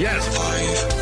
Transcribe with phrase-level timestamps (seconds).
[0.00, 0.34] Yes.
[0.34, 0.99] Five,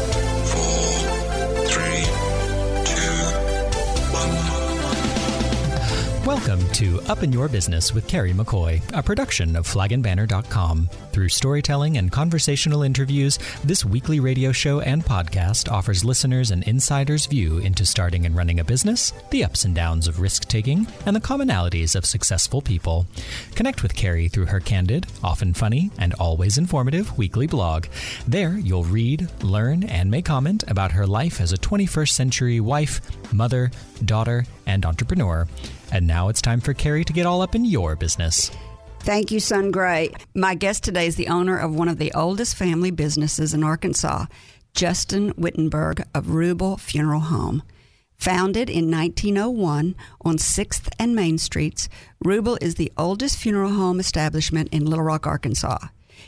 [6.28, 10.90] Welcome to Up in Your Business with Carrie McCoy, a production of flagandbanner.com.
[11.10, 17.24] Through storytelling and conversational interviews, this weekly radio show and podcast offers listeners an insider's
[17.24, 21.16] view into starting and running a business, the ups and downs of risk taking, and
[21.16, 23.06] the commonalities of successful people.
[23.54, 27.86] Connect with Carrie through her candid, often funny, and always informative weekly blog.
[28.26, 33.00] There, you'll read, learn, and may comment about her life as a 21st century wife,
[33.32, 33.70] mother,
[34.04, 35.48] daughter, and entrepreneur.
[35.90, 38.52] And now it's time for Carrie to get all up in your business.
[39.00, 40.12] Thank you, Sun Gray.
[40.34, 44.26] My guest today is the owner of one of the oldest family businesses in Arkansas,
[44.74, 47.62] Justin Wittenberg of Rubel Funeral Home.
[48.18, 51.88] Founded in 1901 on 6th and Main Streets,
[52.24, 55.78] Rubel is the oldest funeral home establishment in Little Rock, Arkansas.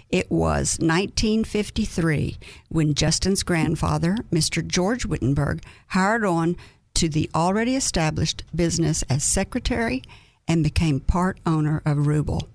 [0.09, 2.37] It was 1953
[2.69, 4.65] when Justin's grandfather, Mr.
[4.65, 6.57] George Wittenberg, hired on
[6.95, 10.03] to the already established business as secretary
[10.47, 12.49] and became part owner of Rubel.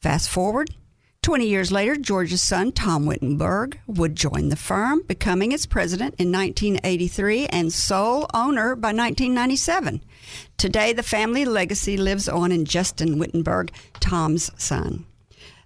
[0.00, 0.70] Fast forward,
[1.22, 6.32] 20 years later, George's son, Tom Wittenberg, would join the firm, becoming its president in
[6.32, 10.00] 1983 and sole owner by 1997.
[10.56, 13.70] Today, the family legacy lives on in Justin Wittenberg,
[14.00, 15.04] Tom's son.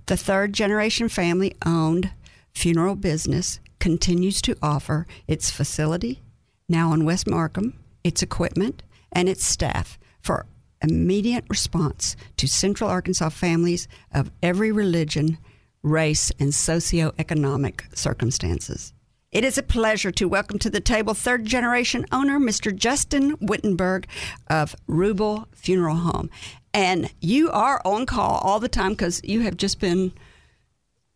[0.06, 2.10] The third generation family owned
[2.52, 6.20] funeral business continues to offer its facility,
[6.68, 10.46] now in West Markham, its equipment, and its staff for
[10.82, 15.38] immediate response to Central Arkansas families of every religion,
[15.82, 18.92] race, and socioeconomic circumstances.
[19.32, 22.74] It is a pleasure to welcome to the table third generation owner, Mr.
[22.74, 24.06] Justin Wittenberg
[24.48, 26.30] of Rubel Funeral Home.
[26.72, 30.12] And you are on call all the time because you have just been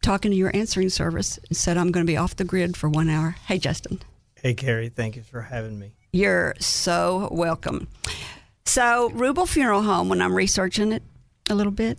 [0.03, 2.89] talking to your answering service and said, I'm going to be off the grid for
[2.89, 3.37] one hour.
[3.47, 4.01] Hey, Justin.
[4.35, 5.93] Hey, Carrie, thank you for having me.
[6.13, 7.89] You're so welcome.
[8.65, 11.03] So, Rubel Funeral Home, when I'm researching it
[11.49, 11.99] a little bit,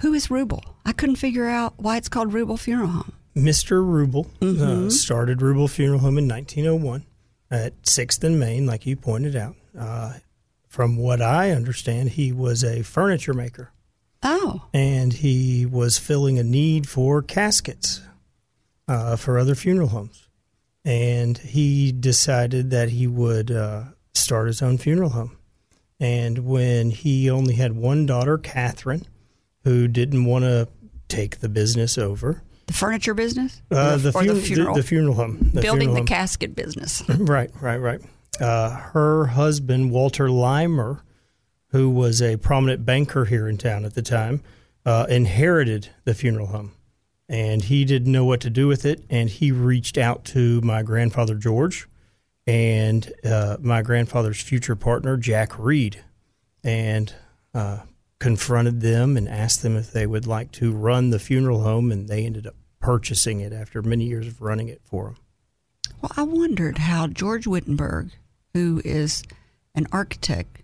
[0.00, 0.62] who is Rubel?
[0.84, 3.12] I couldn't figure out why it's called Rubel Funeral Home.
[3.36, 3.82] Mr.
[3.84, 7.04] Rubel uh, started Rubel Funeral Home in 1901
[7.50, 9.54] at 6th and Main, like you pointed out.
[9.78, 10.14] Uh,
[10.66, 13.70] from what I understand, he was a furniture maker
[14.22, 18.00] Oh, and he was filling a need for caskets
[18.88, 20.27] uh, for other funeral homes.
[20.84, 23.84] And he decided that he would uh,
[24.14, 25.36] start his own funeral home.
[26.00, 29.06] And when he only had one daughter, Catherine,
[29.64, 30.68] who didn't want to
[31.08, 33.60] take the business over, the furniture business?
[33.70, 34.74] uh, the, fu- the funeral?
[34.74, 36.06] the, funeral home, the Building funeral the home.
[36.06, 37.02] casket business.
[37.08, 38.00] Right, right, right.
[38.40, 41.00] Uh, her husband, Walter Limer,
[41.72, 44.42] who was a prominent banker here in town at the time,
[44.86, 46.72] uh, inherited the funeral home.
[47.28, 49.04] And he didn't know what to do with it.
[49.10, 51.86] And he reached out to my grandfather, George,
[52.46, 56.02] and uh, my grandfather's future partner, Jack Reed,
[56.64, 57.14] and
[57.52, 57.80] uh,
[58.18, 61.92] confronted them and asked them if they would like to run the funeral home.
[61.92, 65.16] And they ended up purchasing it after many years of running it for him.
[66.00, 68.10] Well, I wondered how George Wittenberg,
[68.54, 69.22] who is
[69.74, 70.62] an architect,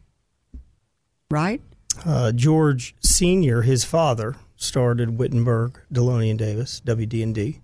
[1.30, 1.60] right?
[2.04, 7.60] Uh, George Senior, his father, started Wittenberg, Delony and Davis, WD&D,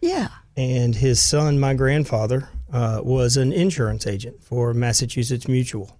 [0.00, 0.28] Yeah.
[0.56, 5.98] and his son, my grandfather, uh, was an insurance agent for Massachusetts Mutual,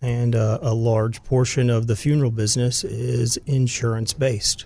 [0.00, 4.64] and uh, a large portion of the funeral business is insurance based.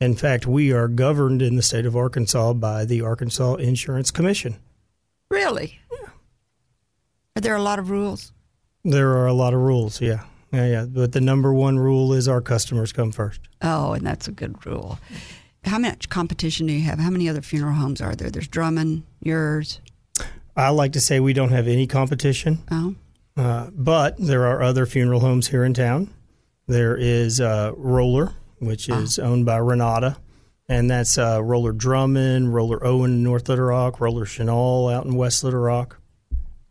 [0.00, 4.56] In fact, we are governed in the state of Arkansas by the Arkansas Insurance Commission.
[5.30, 5.78] Really?
[7.36, 8.32] Are there a lot of rules?
[8.84, 10.84] There are a lot of rules, yeah, yeah, yeah.
[10.86, 13.40] But the number one rule is our customers come first.
[13.62, 14.98] Oh, and that's a good rule.
[15.64, 16.98] How much competition do you have?
[16.98, 18.30] How many other funeral homes are there?
[18.30, 19.80] There's Drummond, yours.
[20.56, 22.58] I like to say we don't have any competition.
[22.70, 22.94] Oh,
[23.36, 26.12] Uh, but there are other funeral homes here in town.
[26.66, 30.16] There is uh, Roller, which is owned by Renata,
[30.68, 35.14] and that's uh, Roller Drummond, Roller Owen in North Little Rock, Roller Chenal out in
[35.14, 35.98] West Little Rock.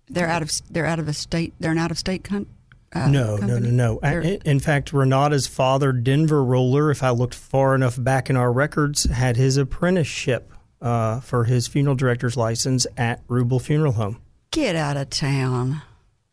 [0.10, 1.54] they're out of they're out of a state.
[1.60, 2.48] They're an out of state con-
[2.94, 3.72] uh, no, no, company?
[3.72, 4.00] no, no.
[4.02, 8.36] They're- In in fact, Renata's father, Denver Roller, if I looked far enough back in
[8.36, 10.52] our records, had his apprenticeship
[10.82, 14.22] uh, for his funeral director's license at Rubel Funeral Home.
[14.52, 15.82] Get out of town.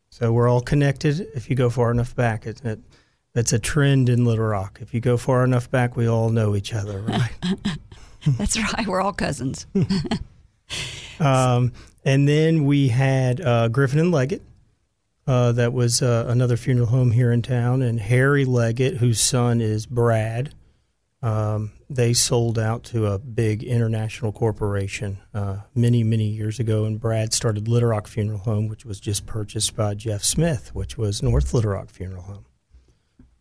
[0.08, 2.46] So we're all connected if you go far enough back.
[2.46, 2.78] It's, it,
[3.52, 4.78] a trend in Little Rock.
[4.80, 7.32] If you go far enough back, we all know each other, right?
[8.26, 8.86] That's right.
[8.86, 9.66] We're all cousins.
[11.20, 11.72] um,
[12.04, 14.42] and then we had uh, Griffin and Leggett.
[15.26, 19.60] Uh, that was uh, another funeral home here in town, and Harry Leggett, whose son
[19.60, 20.54] is Brad,
[21.22, 27.00] Um, they sold out to a big international corporation uh, many, many years ago, and
[27.00, 31.22] Brad started Little Rock Funeral Home, which was just purchased by Jeff Smith, which was
[31.22, 32.46] North Little Rock Funeral Home.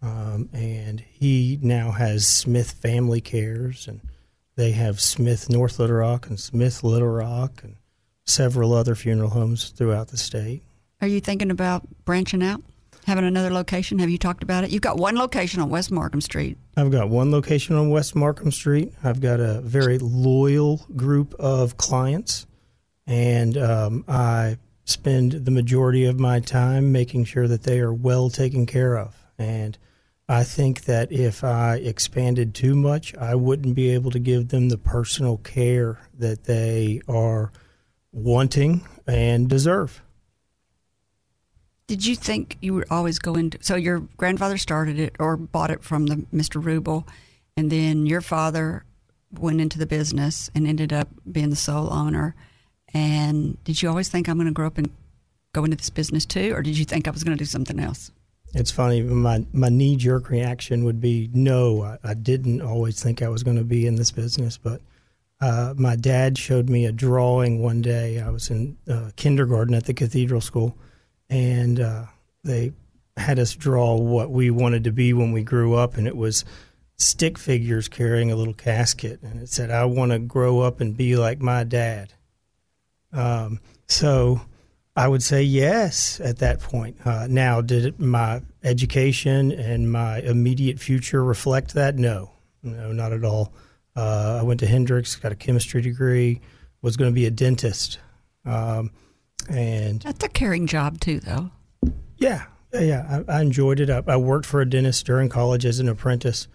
[0.02, 4.02] Um, and he now has Smith Family Cares, and
[4.56, 7.76] they have Smith North Little Rock and Smith Little Rock, and
[8.26, 10.64] several other funeral homes throughout the state.
[11.02, 12.62] Are you thinking about branching out,
[13.06, 14.00] having another location?
[14.00, 14.72] Have you talked about it?
[14.72, 16.58] You've got one location on West Markham Street.
[16.78, 18.94] I've got one location on West Markham Street.
[19.04, 22.48] I've got a very loyal group of clients,
[23.06, 28.30] and um, I spend the majority of my time making sure that they are well
[28.30, 29.16] taken care of.
[29.38, 29.78] And
[30.30, 34.70] I think that if I expanded too much, I wouldn't be able to give them
[34.70, 37.52] the personal care that they are
[38.12, 40.02] wanting and deserve.
[41.88, 43.60] Did you think you would always go into?
[43.62, 46.62] So your grandfather started it or bought it from the Mr.
[46.62, 47.08] Rubel,
[47.56, 48.86] and then your father
[49.32, 52.36] went into the business and ended up being the sole owner.
[52.94, 54.90] And did you always think I'm going to grow up and
[55.54, 57.80] go into this business too, or did you think I was going to do something
[57.80, 58.12] else?
[58.54, 59.02] It's funny.
[59.02, 61.84] My my knee jerk reaction would be no.
[61.84, 64.82] I, I didn't always think I was going to be in this business, but
[65.42, 68.22] uh, my dad showed me a drawing one day.
[68.22, 70.78] I was in uh, kindergarten at the cathedral school,
[71.30, 72.06] and uh,
[72.44, 72.74] they
[73.18, 76.46] had us draw what we wanted to be when we grew up, and it was
[76.98, 80.96] stick figures carrying a little casket, and it said, "I want to grow up and
[80.96, 82.14] be like my dad."
[83.12, 84.42] Um, so
[84.96, 86.98] I would say yes at that point.
[87.06, 91.98] Uh, now, did my education and my immediate future reflect that?
[91.98, 92.32] No,
[92.64, 93.54] no, not at all.
[93.96, 96.42] Uh, I went to Hendrix, got a chemistry degree,
[96.82, 98.00] was going to be a dentist,
[98.46, 98.92] um,
[99.50, 101.52] and That's a caring job too, though.
[102.18, 103.24] yeah, yeah, yeah.
[103.28, 103.90] I, I enjoyed it.
[103.90, 106.48] I, I worked for a dentist during college as an apprentice,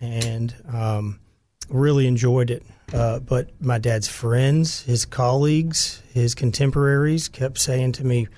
[0.00, 1.20] and um,
[1.68, 2.62] really enjoyed it.
[2.92, 8.28] Uh, but my dad's friends, his colleagues, his contemporaries kept saying to me,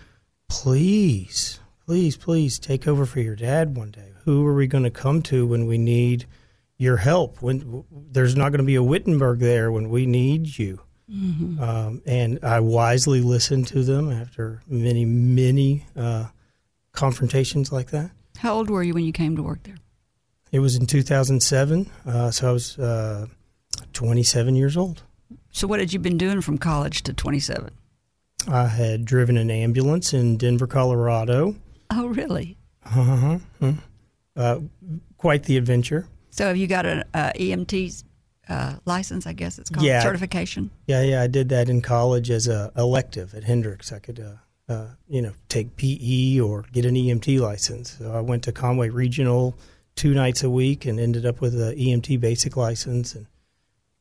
[0.49, 4.13] "Please, please, please take over for your dad one day.
[4.25, 6.27] Who are we going to come to when we need
[6.79, 7.41] your help?
[7.43, 12.41] When there's not going to be a Wittenberg there when we need you." Um, and
[12.43, 16.27] I wisely listened to them after many, many uh,
[16.93, 18.11] confrontations like that.
[18.39, 19.77] How old were you when you came to work there?
[20.53, 23.27] It was in 2007, uh, so I was uh,
[23.93, 25.03] 27 years old.
[25.51, 27.71] So what had you been doing from college to 27?
[28.49, 31.57] I had driven an ambulance in Denver, Colorado.
[31.91, 32.57] Oh, really?
[32.85, 33.39] Uh-huh.
[34.37, 34.61] Uh,
[35.17, 36.09] quite the adventure.
[36.31, 38.05] So have you got an uh, EMT
[38.49, 39.27] uh, license?
[39.27, 40.03] I guess it's called Yeah.
[40.03, 40.71] certification.
[40.87, 43.93] Yeah, yeah, I did that in college as a elective at Hendrix.
[43.93, 47.97] I could, uh, uh, you know, take PE or get an EMT license.
[47.99, 49.57] So I went to Conway Regional
[49.95, 53.27] two nights a week and ended up with an EMT basic license, and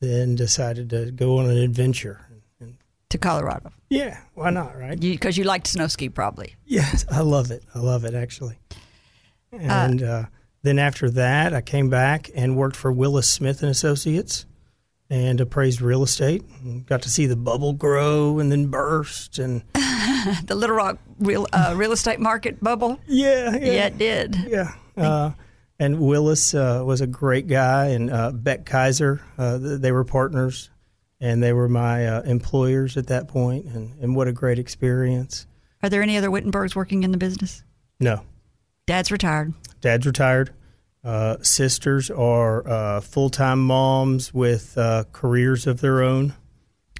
[0.00, 2.20] then decided to go on an adventure.
[2.60, 2.76] And
[3.10, 4.98] To Colorado, yeah, why not, right?
[5.00, 6.54] because you, liked snow ski, probably.
[6.66, 7.62] Yes, I love it.
[7.74, 8.58] I love it actually.
[9.52, 10.24] And uh,
[10.66, 14.46] then after that, I came back and worked for Willis Smith and Associates
[15.08, 16.42] and appraised real estate.
[16.62, 21.46] And got to see the bubble grow and then burst and The Little Rock real
[21.52, 22.98] uh, real estate market bubble.
[23.06, 24.36] yeah, yeah, Yeah, it did.
[24.48, 24.72] yeah.
[24.96, 25.30] Uh,
[25.78, 30.70] and Willis uh, was a great guy, and uh, Beck Kaiser, uh, they were partners,
[31.20, 35.46] and they were my uh, employers at that point, and, and what a great experience.
[35.82, 37.62] Are there any other Wittenbergs working in the business?
[38.00, 38.22] No,
[38.86, 39.52] Dad's retired.
[39.80, 40.52] dad's retired.
[41.04, 46.34] Uh, sisters are uh, full time moms with uh, careers of their own.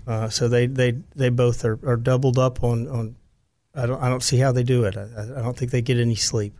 [0.06, 3.16] Uh, so they, they, they both are, are doubled up on, on
[3.74, 4.96] I don't I don't see how they do it.
[4.96, 6.54] I, I don't think they get any sleep.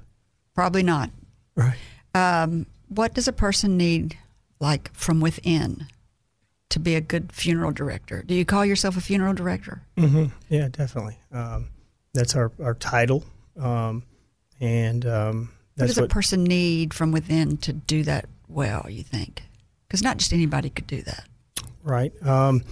[0.55, 1.11] Probably not.
[1.55, 1.77] Right.
[2.15, 4.19] Um, what does a person need,
[4.61, 5.87] like from within,
[6.71, 8.23] to be a good funeral director?
[8.23, 9.83] Do you call yourself a funeral director?
[9.97, 11.19] hmm Yeah, definitely.
[11.33, 11.69] Um,
[12.15, 13.23] that's our, our title.
[13.59, 14.03] Um,
[14.61, 18.87] and um, What does a what person need from within to do that well?
[18.89, 19.43] You think?
[19.87, 21.25] Because not just anybody could do that.
[21.83, 22.13] Right.
[22.27, 22.63] Um,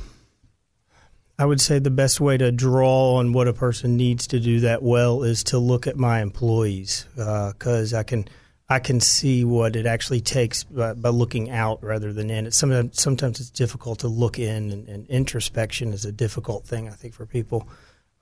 [1.39, 4.61] I would say the best way to draw on what a person needs to do
[4.61, 8.29] that well is to look at my employees because I can
[8.69, 12.47] I can see what it actually takes by, by looking out rather than in.
[12.47, 16.89] It's sometimes sometimes it's difficult to look in, and, and introspection is a difficult thing
[16.89, 17.69] I think for people.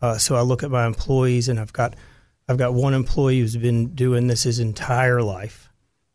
[0.01, 1.95] Uh, so I look at my employees, and I've got
[2.53, 5.71] I've got one employee who's been doing this his entire life,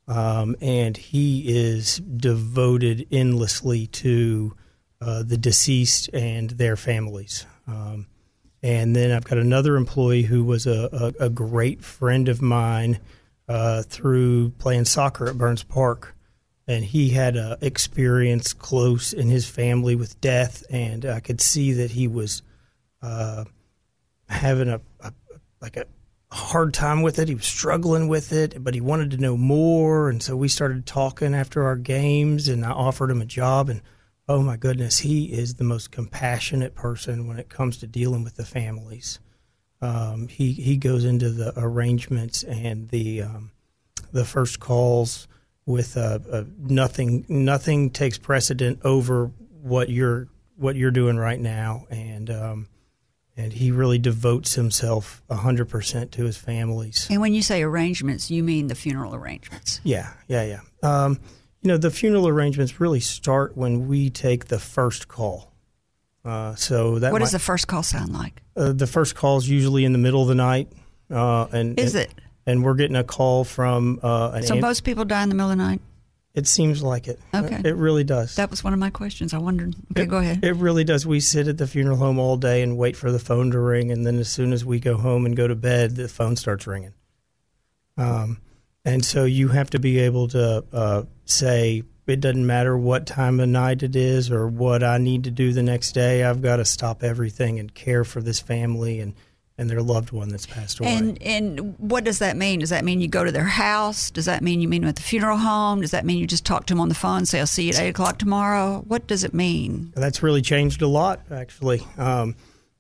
[0.08, 4.56] um, and he is devoted endlessly to
[5.02, 7.48] uh, the deceased and their families.
[7.66, 8.06] Um,
[8.62, 13.00] and then I've got another employee who was a, a, a great friend of mine
[13.48, 16.16] uh, through playing soccer at Burns Park.
[16.68, 21.72] and he had a experience close in his family with death, and I could see
[21.74, 22.42] that he was
[23.02, 23.46] uh,
[24.28, 25.14] having a, a
[25.62, 25.86] like a
[26.32, 27.28] hard time with it.
[27.28, 30.86] He was struggling with it, but he wanted to know more, and so we started
[30.86, 33.82] talking after our games, and I offered him a job, and
[34.28, 38.36] oh my goodness, he is the most compassionate person when it comes to dealing with
[38.36, 39.20] the families.
[39.82, 43.52] Um, he he goes into the arrangements and the um,
[44.12, 45.28] the first calls
[45.66, 49.32] with uh, uh, nothing nothing takes precedent over
[49.62, 52.68] what you're what you're doing right now and um,
[53.38, 58.42] and he really devotes himself 100% to his families And when you say arrangements, you
[58.44, 59.80] mean the funeral arrangements.
[59.84, 61.20] yeah yeah yeah um,
[61.62, 65.54] you know the funeral arrangements really start when we take the first call
[66.26, 68.42] uh, so that What does the first call sound like?
[68.56, 70.72] uh, the first call is usually in the middle of the night
[71.12, 72.14] uh, and Is and- it?
[72.46, 75.36] and we're getting a call from uh, an So aunt- most people die in the
[75.36, 75.82] middle of the night?
[76.38, 77.20] It seems like it.
[77.34, 77.62] Okay.
[77.66, 78.36] It really does.
[78.36, 79.34] That was one of my questions.
[79.34, 79.74] I wondered.
[79.94, 80.44] Okay, it, go ahead.
[80.44, 81.04] It really does.
[81.04, 83.92] We sit at the funeral home all day and wait for the phone to ring,
[83.92, 86.68] and then as soon as we go home and go to bed, the phone starts
[86.68, 86.94] ringing.
[87.98, 88.40] Um,
[88.86, 93.40] and so you have to be able to uh, say it doesn't matter what time
[93.40, 96.24] of night it is or what I need to do the next day.
[96.24, 99.16] I've got to stop everything and care for this family and
[99.58, 100.94] and their loved one that's passed away.
[100.94, 102.60] And and what does that mean?
[102.60, 104.12] Does that mean you go to their house?
[104.12, 105.82] Does that mean you meet them at the funeral home?
[105.82, 107.64] Does that mean you just talk to them on the phone and say, I'll see
[107.64, 108.84] you at 8 o'clock tomorrow?
[108.88, 109.92] What does it mean?
[109.96, 111.82] That's really changed a lot, actually.
[111.98, 112.36] Um,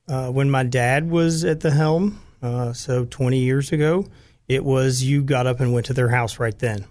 [0.08, 4.06] uh, when my dad was at the helm, uh, so 20 years ago,
[4.48, 6.86] it was you got up and went to their house right then.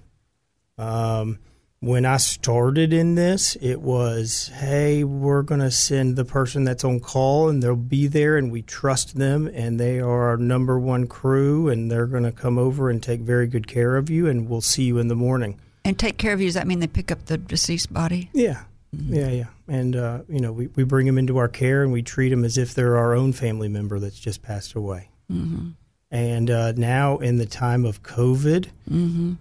[0.78, 1.38] Um,
[1.80, 6.84] when I started in this, it was, hey, we're going to send the person that's
[6.84, 10.78] on call and they'll be there and we trust them and they are our number
[10.78, 14.26] one crew and they're going to come over and take very good care of you
[14.26, 15.60] and we'll see you in the morning.
[15.84, 18.30] And take care of you, does that mean they pick up the deceased body?
[18.32, 18.64] Yeah.
[18.92, 19.46] Yeah, yeah.
[19.68, 22.44] And, uh, you know, we, we bring them into our care and we treat them
[22.44, 25.10] as if they're our own family member that's just passed away.
[25.30, 25.70] Mm-hmm.
[26.10, 28.68] And uh, now, in the time of COVID,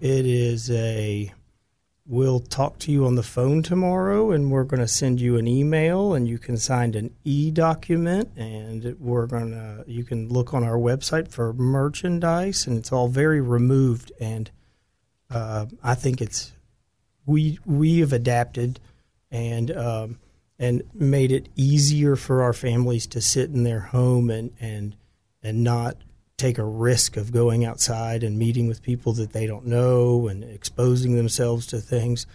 [0.00, 1.32] it is a
[2.08, 5.48] we'll talk to you on the phone tomorrow and we're going to send you an
[5.48, 10.62] email and you can sign an e-document and we're going to you can look on
[10.62, 14.50] our website for merchandise and it's all very removed and
[15.30, 16.52] uh, i think it's
[17.26, 18.78] we we have adapted
[19.30, 20.18] and um,
[20.58, 24.96] and made it easier for our families to sit in their home and and
[25.42, 25.96] and not
[26.36, 30.44] take a risk of going outside and meeting with people that they don't know and
[30.44, 32.26] exposing themselves to things.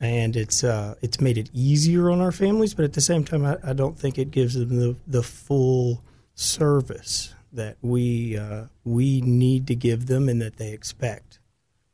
[0.00, 3.44] And it's uh, it's made it easier on our families, but at the same time,
[3.44, 6.04] I, I don't think it gives them the, the full
[6.34, 11.40] service that we uh, we need to give them and that they expect.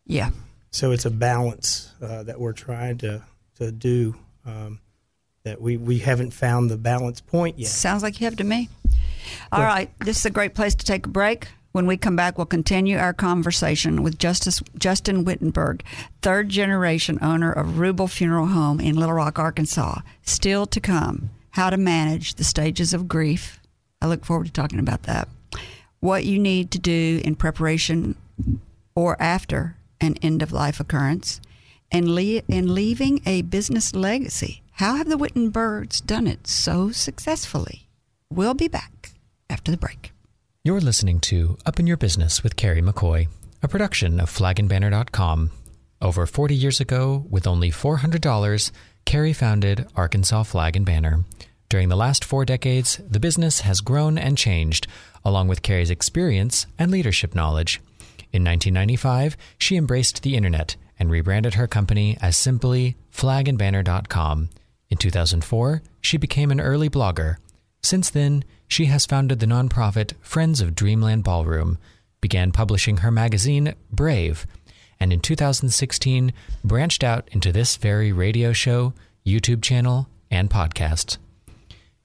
[0.04, 0.30] Yeah.
[0.70, 3.22] So it's a balance uh, that we're trying to
[3.56, 4.16] to do.
[4.44, 4.80] Um,
[5.44, 7.68] that we, we haven't found the balance point yet.
[7.68, 8.70] Sounds like you have to me.
[9.52, 11.48] All right, this is a great place to take a break.
[11.72, 15.82] When we come back, we'll continue our conversation with Justice Justin Wittenberg,
[16.22, 20.00] third generation owner of Rubel Funeral Home in Little Rock, Arkansas.
[20.22, 23.58] Still to come, how to manage the stages of grief.
[24.00, 25.28] I look forward to talking about that.
[25.98, 28.14] What you need to do in preparation
[28.94, 31.40] or after an end of life occurrence,
[31.90, 34.62] and, le- and leaving a business legacy.
[34.72, 37.88] How have the Wittenbergs done it so successfully?
[38.30, 38.90] We'll be back
[39.50, 40.12] after the break.
[40.62, 43.28] You're listening to Up in Your Business with Carrie McCoy,
[43.62, 45.50] a production of flagandbanner.com.
[46.00, 48.70] Over 40 years ago, with only $400,
[49.04, 51.24] Carrie founded Arkansas Flag and Banner.
[51.68, 54.86] During the last four decades, the business has grown and changed,
[55.24, 57.80] along with Carrie's experience and leadership knowledge.
[58.32, 64.50] In 1995, she embraced the internet and rebranded her company as simply flagandbanner.com.
[64.90, 67.36] In 2004, she became an early blogger.
[67.82, 71.78] Since then, she has founded the nonprofit Friends of Dreamland Ballroom,
[72.20, 74.48] began publishing her magazine Brave,
[74.98, 76.32] and in 2016
[76.64, 78.92] branched out into this very radio show,
[79.24, 81.18] YouTube channel, and podcast.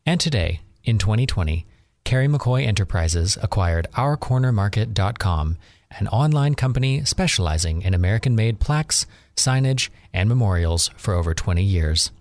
[0.05, 1.65] And today, in 2020,
[2.03, 5.57] Carrie McCoy Enterprises acquired OurCornerMarket.com,
[5.97, 12.11] an online company specializing in American made plaques, signage, and memorials for over 20 years.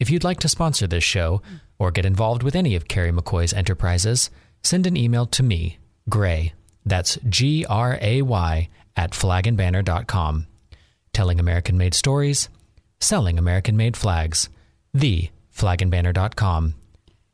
[0.00, 1.42] If you'd like to sponsor this show
[1.84, 4.30] or get involved with any of Carrie McCoy's enterprises,
[4.62, 6.54] send an email to me, Gray,
[6.86, 10.46] that's G R A Y, at flagandbanner.com.
[11.12, 12.48] Telling American made stories,
[13.00, 14.48] selling American made flags,
[14.94, 16.74] the flagandbanner.com.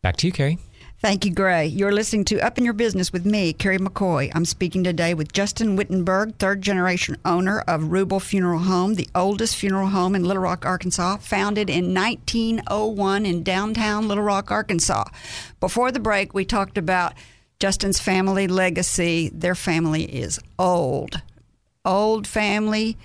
[0.03, 0.59] Back to you, Carrie.
[1.03, 1.65] Thank you, Gray.
[1.65, 4.31] You're listening to Up in Your Business with me, Carrie McCoy.
[4.35, 9.57] I'm speaking today with Justin Wittenberg, third generation owner of Rubel Funeral Home, the oldest
[9.57, 15.05] funeral home in Little Rock, Arkansas, founded in 1901 in downtown Little Rock, Arkansas.
[15.59, 17.15] Before the break, we talked about
[17.59, 19.31] Justin's family legacy.
[19.33, 21.23] Their family is old,
[21.83, 22.99] old family.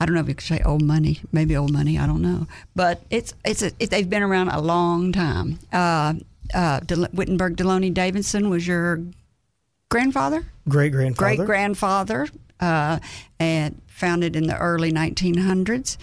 [0.00, 1.96] I don't know if you could say old money, maybe old money.
[1.96, 5.60] I don't know, but it's it's a, it, they've been around a long time.
[5.72, 6.14] Uh,
[6.54, 9.02] uh, De- Wittenberg Delony Davidson was your
[9.88, 11.36] grandfather, Great grandfather.
[11.36, 12.28] great grandfather,
[12.60, 12.98] uh,
[13.38, 15.96] and founded in the early 1900s.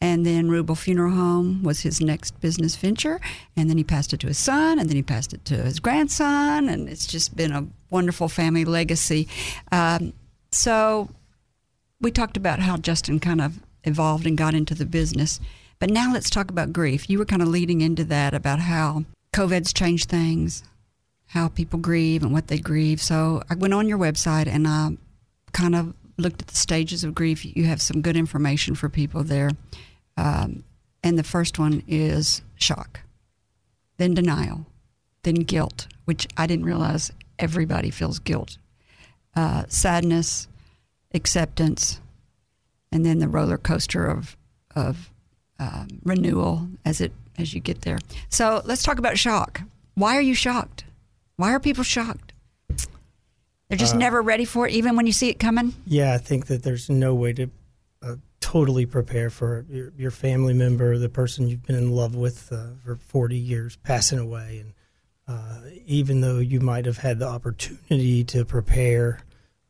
[0.00, 3.20] And then Rubel Funeral Home was his next business venture.
[3.56, 5.80] And then he passed it to his son, and then he passed it to his
[5.80, 6.68] grandson.
[6.68, 9.26] And it's just been a wonderful family legacy.
[9.72, 10.12] Um,
[10.52, 11.08] so
[12.00, 15.40] we talked about how Justin kind of evolved and got into the business.
[15.80, 17.10] But now let's talk about grief.
[17.10, 20.62] You were kind of leading into that about how COVID's changed things,
[21.26, 23.00] how people grieve and what they grieve.
[23.00, 24.90] So I went on your website and I
[25.52, 27.44] kind of looked at the stages of grief.
[27.44, 29.50] You have some good information for people there.
[30.16, 30.64] Um,
[31.02, 33.00] and the first one is shock,
[33.98, 34.66] then denial,
[35.22, 38.58] then guilt, which I didn't realize everybody feels guilt,
[39.36, 40.48] uh, sadness,
[41.14, 42.00] acceptance,
[42.90, 44.36] and then the roller coaster of
[44.74, 45.10] of
[45.58, 47.98] um, renewal as it as you get there.
[48.28, 49.62] So let's talk about shock.
[49.94, 50.84] Why are you shocked?
[51.36, 52.32] Why are people shocked?
[53.68, 55.74] They're just never ready for it, even when you see it coming.
[55.86, 57.50] Yeah, I think that there's no way to
[58.02, 62.50] uh, totally prepare for your, your family member, the person you've been in love with
[62.50, 64.64] uh, for 40 years, passing away.
[64.64, 64.72] And
[65.28, 69.20] uh, even though you might have had the opportunity to prepare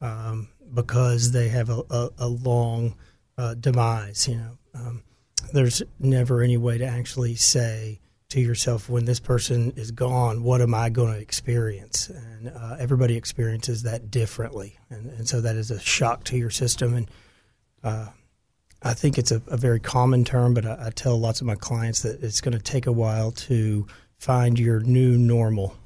[0.01, 2.95] um, because they have a, a, a long
[3.37, 5.03] uh, demise, you know, um,
[5.53, 10.61] there's never any way to actually say to yourself when this person is gone what
[10.61, 12.09] am i going to experience?
[12.11, 14.79] And uh, everybody experiences that differently.
[14.91, 16.95] And, and so that is a shock to your system.
[16.95, 17.11] And
[17.83, 18.09] uh,
[18.83, 21.57] i think it's a, a, very common term but I, I tell lots of my
[21.57, 23.87] clients that it's going to take a while to
[24.19, 25.77] find your new normal.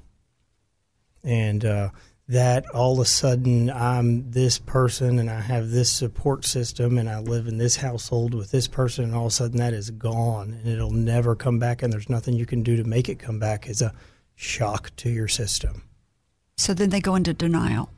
[1.23, 1.90] And uh,
[2.32, 7.07] that all of a sudden I'm this person and I have this support system and
[7.07, 9.90] I live in this household with this person and all of a sudden that is
[9.90, 13.18] gone and it'll never come back and there's nothing you can do to make it
[13.18, 13.92] come back is a
[14.35, 15.83] shock to your system.
[16.57, 17.90] So then they go into denial.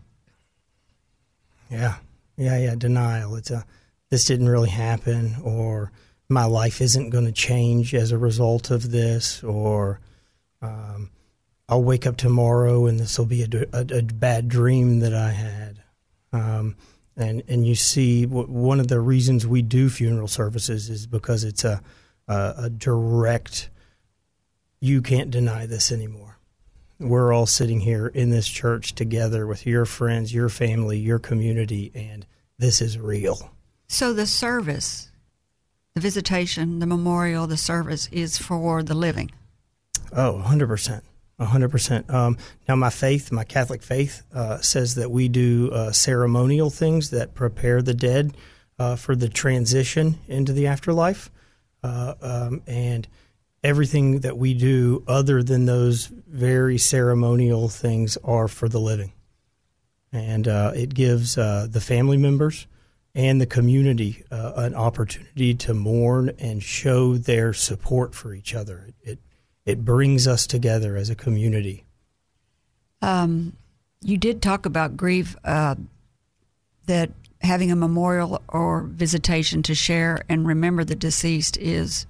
[1.71, 1.99] Yeah.
[2.37, 3.37] Yeah, yeah, denial.
[3.37, 3.65] It's a
[4.11, 5.93] this didn't really happen or
[6.29, 10.01] my life isn't going to change as a result of this or
[10.61, 11.11] um,
[11.69, 15.31] I'll wake up tomorrow and this will be a, a, a, bad dream that I
[15.31, 15.83] had.
[16.33, 16.77] Um,
[17.17, 21.65] and and you see, one of the reasons we do funeral services is because it's
[21.65, 21.81] a,
[22.27, 23.71] a, a direct.
[24.81, 26.39] You can't deny this anymore.
[26.99, 31.93] We're all sitting here in this church together with your friends, your family, your community,
[31.95, 32.27] and
[32.59, 33.51] this is real.
[33.89, 35.11] So the service,
[35.95, 39.31] the visitation, the memorial, the service is for the living.
[40.13, 41.03] Oh, 100%
[41.47, 42.09] hundred um, percent.
[42.09, 47.35] Now, my faith, my Catholic faith, uh, says that we do uh, ceremonial things that
[47.35, 48.37] prepare the dead
[48.79, 51.31] uh, for the transition into the afterlife,
[51.83, 53.07] uh, um, and
[53.63, 59.13] everything that we do other than those very ceremonial things are for the living,
[60.13, 62.67] and uh, it gives uh, the family members
[63.15, 68.89] and the community an opportunity to mourn and show their support for each other.
[69.03, 69.21] It,
[69.67, 71.85] it brings us together as a community.
[73.03, 73.57] Um,
[74.03, 75.77] you did talk about grief, uh,
[76.87, 82.07] that having a memorial or visitation to share and remember the deceased is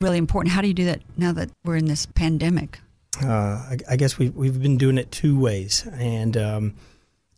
[0.00, 0.52] really important.
[0.52, 2.80] How do you do that now that we're in this pandemic?
[3.22, 5.88] Uh, I, I, guess we've, we've been doing it two ways.
[5.94, 6.74] And um,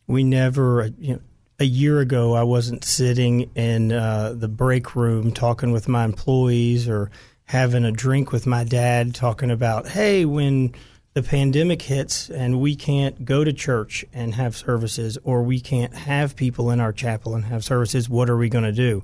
[0.07, 1.21] we never, you know,
[1.61, 6.89] a year ago, I wasn't sitting in uh, the break room talking with my employees
[6.89, 7.11] or
[7.49, 10.75] having a drink with my dad talking about, hey, when
[11.15, 15.95] the pandemic hits and we can't go to church and have services or we can't
[15.95, 19.03] have people in our chapel and have services, what are we going to do?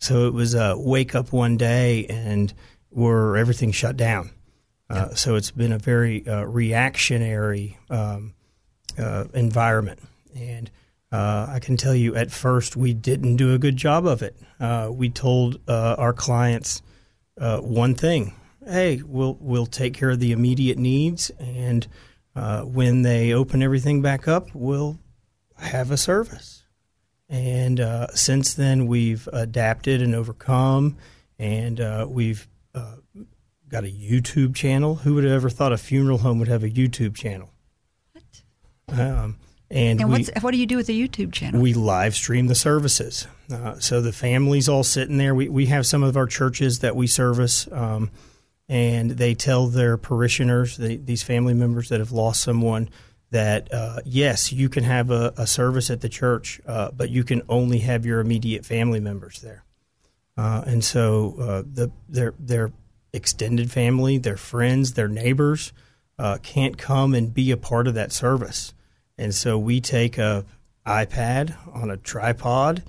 [0.00, 2.52] So it was a wake up one day and
[2.90, 4.30] we're everything shut down.
[4.90, 8.34] Uh, so it's been a very uh, reactionary um,
[8.98, 10.00] uh, environment.
[10.34, 10.68] And
[11.12, 14.36] uh, I can tell you at first we didn't do a good job of it.
[14.58, 16.82] Uh, we told uh, our clients–
[17.38, 18.34] uh, one thing.
[18.66, 21.86] Hey, we'll we'll take care of the immediate needs, and
[22.34, 24.98] uh, when they open everything back up, we'll
[25.56, 26.64] have a service.
[27.28, 30.96] And uh, since then, we've adapted and overcome,
[31.38, 32.96] and uh, we've uh,
[33.68, 34.96] got a YouTube channel.
[34.96, 37.50] Who would have ever thought a funeral home would have a YouTube channel?
[38.12, 39.00] What?
[39.00, 39.36] Um,
[39.74, 41.60] and And we, what do you do with the YouTube channel?
[41.60, 43.26] we live stream the services.
[43.52, 45.34] Uh, so the family's all sitting there.
[45.34, 48.10] We, we have some of our churches that we service, um,
[48.68, 52.88] and they tell their parishioners, the, these family members that have lost someone,
[53.30, 57.24] that uh, yes, you can have a, a service at the church, uh, but you
[57.24, 59.64] can only have your immediate family members there.
[60.36, 62.72] Uh, and so uh, the their their
[63.12, 65.72] extended family, their friends, their neighbors
[66.18, 68.72] uh, can't come and be a part of that service.
[69.18, 70.44] And so we take a
[70.86, 72.82] iPad on a tripod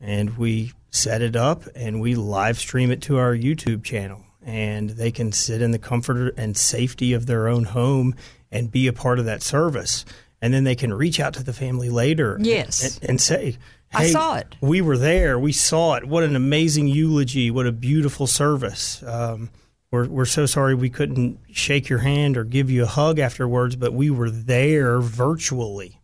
[0.00, 4.20] and we set it up and we live stream it to our YouTube channel.
[4.44, 8.14] And they can sit in the comfort and safety of their own home
[8.50, 10.04] and be a part of that service.
[10.40, 12.98] And then they can reach out to the family later Yes.
[13.00, 13.56] and, and say,
[13.94, 14.56] I saw it.
[14.60, 15.38] We were there.
[15.38, 16.04] We saw it.
[16.06, 17.50] What an amazing eulogy.
[17.50, 19.02] What a beautiful service.
[19.06, 19.50] Um,
[19.92, 23.76] we're, we're so sorry we couldn't shake your hand or give you a hug afterwards,
[23.76, 26.00] but we were there virtually.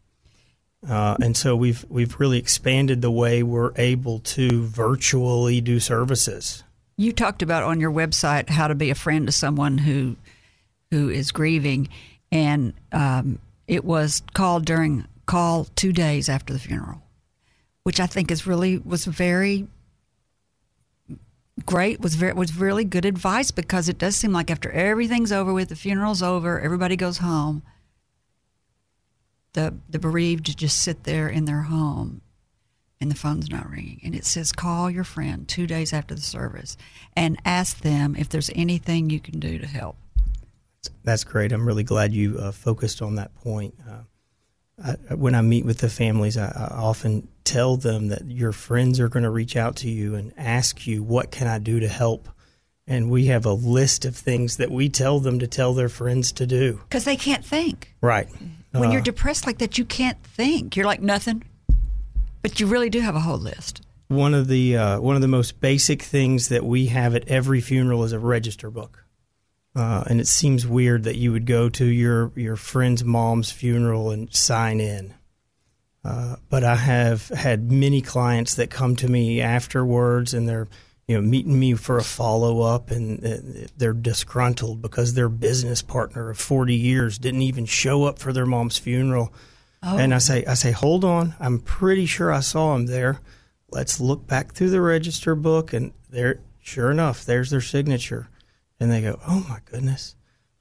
[0.89, 6.63] Uh, and so we've we've really expanded the way we're able to virtually do services.
[6.97, 10.17] You talked about on your website how to be a friend to someone who
[10.93, 11.89] who is grieving,
[12.31, 17.03] and um, it was called during call two days after the funeral,
[17.83, 19.67] which I think is really was very
[21.67, 22.01] great.
[22.01, 25.69] was very was really good advice because it does seem like after everything's over with,
[25.69, 27.63] the funeral's over, everybody goes home.
[29.53, 32.23] The the bereaved just sit there in their home
[33.01, 34.01] and the phone's not ringing.
[34.03, 36.77] And it says, call your friend two days after the service
[37.17, 39.97] and ask them if there's anything you can do to help.
[41.05, 41.53] That's great.
[41.53, 43.75] I'm really glad you uh, focused on that point.
[43.89, 44.03] Uh,
[44.85, 49.01] I, when I meet with the families, I, I often tell them that your friends
[49.01, 51.89] are going to reach out to you and ask you, "What can I do to
[51.89, 52.29] help?"
[52.87, 56.33] And we have a list of things that we tell them to tell their friends
[56.33, 56.81] to do.
[56.89, 57.95] Because they can't think.
[58.01, 58.29] Right.
[58.73, 60.75] When Uh, you're depressed like that, you can't think.
[60.77, 61.43] You're like nothing.
[62.41, 63.83] But you really do have a whole list.
[64.09, 67.61] one of the uh, one of the most basic things that we have at every
[67.61, 69.05] funeral is a register book.
[69.75, 74.11] Uh, and it seems weird that you would go to your your friend's mom's funeral
[74.11, 75.15] and sign in.
[76.05, 80.69] Uh, but I have had many clients that come to me afterwards, and they're
[81.07, 85.83] you know meeting me for a follow up, and uh, they're disgruntled because their business
[85.83, 89.33] partner of forty years didn't even show up for their mom's funeral.
[89.81, 91.37] And I say, I say, hold on.
[91.39, 93.21] I'm pretty sure I saw him there.
[93.71, 98.29] Let's look back through the register book, and there, sure enough, there's their signature.
[98.81, 100.15] And they go, oh my goodness,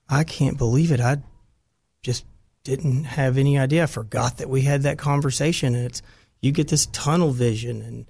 [0.09, 0.99] I can't believe it.
[0.99, 1.17] I
[2.01, 2.25] just
[2.63, 3.83] didn't have any idea.
[3.83, 5.75] I forgot that we had that conversation.
[5.75, 6.01] And it's
[6.41, 8.05] you get this tunnel vision, and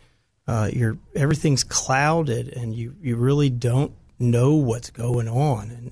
[0.48, 5.72] uh, you're everything's clouded, and you you really don't know what's going on.
[5.72, 5.91] And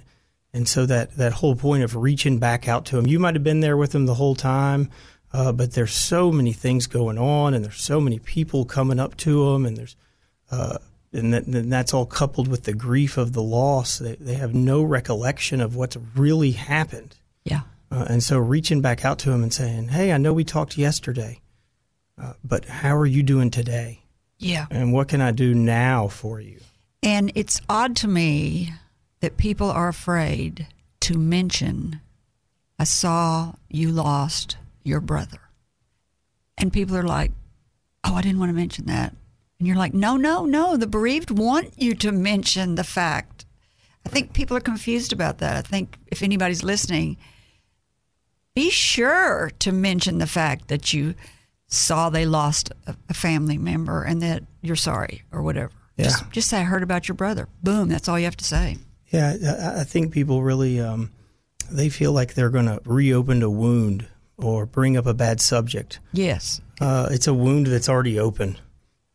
[0.55, 3.43] and so that, that whole point of reaching back out to them, you might have
[3.43, 4.89] been there with them the whole time,
[5.33, 9.17] uh, but there's so many things going on, and there's so many people coming up
[9.17, 9.97] to them, and there's
[10.51, 10.77] uh,
[11.15, 13.97] and that, then that's all coupled with the grief of the loss.
[13.99, 17.61] They, they have no recollection of what's really happened, Yeah.
[17.91, 20.77] uh, and so reaching back out to them and saying, "Hey, I know we talked
[20.77, 21.41] yesterday,
[22.21, 24.01] uh, but how are you doing today?
[24.37, 24.65] Yeah.
[24.69, 26.59] And what can I do now for you?"
[27.01, 28.73] And it's odd to me
[29.21, 30.67] that people are afraid
[31.01, 32.01] to mention,
[32.79, 35.39] I saw you lost your brother.
[36.57, 37.31] And people are like,
[38.03, 39.13] oh, I didn't want to mention that.
[39.65, 40.77] And you're like, no, no, no.
[40.77, 43.47] The bereaved want you to mention the fact.
[44.05, 45.55] I think people are confused about that.
[45.55, 47.17] I think if anybody's listening,
[48.53, 51.15] be sure to mention the fact that you
[51.65, 55.71] saw they lost a, family member and that you're sorry or whatever.
[55.97, 56.03] Yeah.
[56.03, 57.47] Just, just say, I heard about your brother.
[57.63, 57.89] Boom.
[57.89, 58.77] That's all you have to say.
[59.09, 61.11] Yeah, I, I think people really um,
[61.71, 64.05] they feel like they're going to reopen a wound
[64.37, 65.99] or bring up a bad subject.
[66.13, 66.61] Yes.
[66.79, 68.59] Uh, it's a wound that's already open,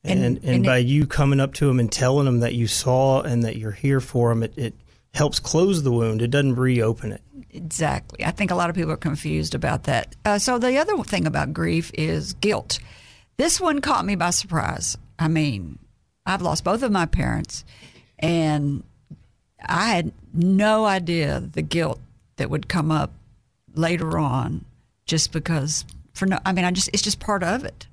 [0.04, 2.54] And- and and, and by it- you coming up to them and telling them that
[2.54, 4.74] you saw and that you're here for them, it, it
[5.12, 6.22] helps close the wound.
[6.22, 7.20] It doesn't reopen it.
[7.50, 8.24] Exactly.
[8.24, 10.14] I think a lot of people are confused about that.
[10.24, 12.78] Uh, so the other thing about grief is guilt.
[13.36, 14.96] This one caught me by surprise.
[15.18, 15.78] I mean,
[16.24, 17.64] I've lost both of my parents,
[18.18, 18.84] and
[19.66, 22.00] I had no idea the guilt
[22.36, 23.12] that would come up
[23.74, 24.64] later on,
[25.06, 26.38] just because for no.
[26.46, 27.86] I mean, I just it's just part of it.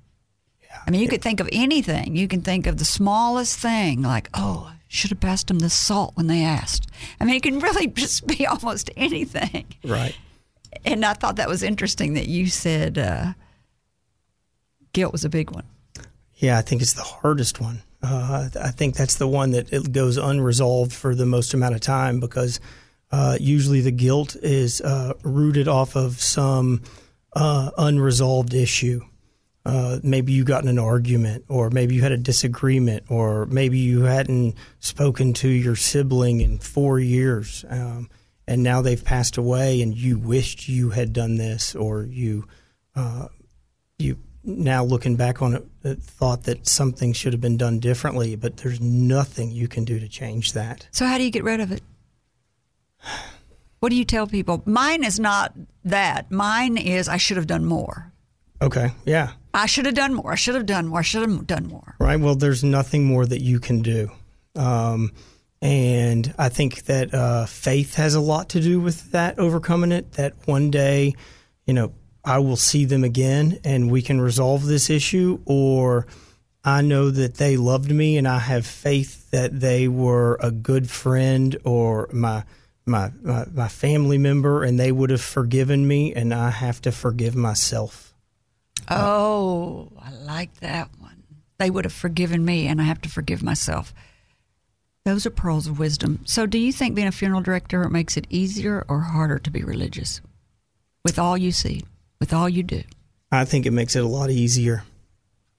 [0.86, 2.16] I mean, you could think of anything.
[2.16, 5.70] You can think of the smallest thing, like, oh, I should have passed them the
[5.70, 6.88] salt when they asked.
[7.20, 9.66] I mean, it can really just be almost anything.
[9.84, 10.16] Right.
[10.86, 13.34] And I thought that was interesting that you said uh,
[14.94, 15.66] guilt was a big one.
[16.36, 17.82] Yeah, I think it's the hardest one.
[18.02, 21.82] Uh, I think that's the one that it goes unresolved for the most amount of
[21.82, 22.60] time because
[23.12, 26.84] uh, usually the guilt is uh, rooted off of some
[27.34, 29.02] uh, unresolved issue.
[29.68, 33.78] Uh, maybe you got in an argument, or maybe you had a disagreement, or maybe
[33.78, 38.10] you hadn't spoken to your sibling in four years, um,
[38.48, 42.48] and now they've passed away, and you wished you had done this, or you
[42.96, 43.28] uh,
[44.00, 48.38] you now looking back on it, uh, thought that something should have been done differently,
[48.38, 50.88] but there's nothing you can do to change that.
[50.92, 51.84] So how do you get rid of it?
[53.82, 54.64] What do you tell people?
[54.66, 55.54] Mine is not
[55.84, 56.32] that.
[56.32, 58.14] Mine is I should have done more.
[58.62, 60.32] Okay, yeah, I should have done more.
[60.32, 61.00] I should have done more.
[61.00, 61.96] I should have done more.
[62.00, 62.20] right.
[62.20, 64.12] Well, there's nothing more that you can do.
[64.56, 65.12] Um,
[65.62, 70.12] and I think that uh, faith has a lot to do with that, overcoming it.
[70.14, 71.16] That one day,
[71.66, 71.94] you know,
[72.24, 76.06] I will see them again and we can resolve this issue, or
[76.64, 80.90] I know that they loved me and I have faith that they were a good
[80.90, 82.44] friend or my
[82.86, 86.92] my my, my family member and they would have forgiven me and I have to
[86.92, 88.07] forgive myself.
[88.90, 91.24] Oh, I like that one.
[91.58, 93.94] They would have forgiven me, and I have to forgive myself.
[95.06, 96.20] Those are pearls of wisdom.
[96.26, 99.64] So, do you think being a funeral director makes it easier or harder to be
[99.64, 100.22] religious
[101.04, 101.84] with all you see,
[102.20, 102.84] with all you do?
[103.32, 104.84] I think it makes it a lot easier.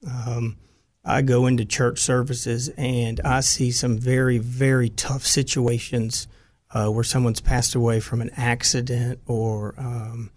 [0.06, 0.56] Um,
[1.04, 6.28] I go into church services and I see some very, very tough situations
[6.70, 10.30] uh, where someone's passed away from an accident or um,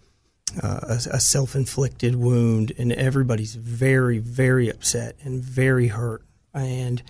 [0.62, 6.22] uh, a, a self inflicted wound, and everybody's very, very upset and very hurt.
[6.54, 7.02] And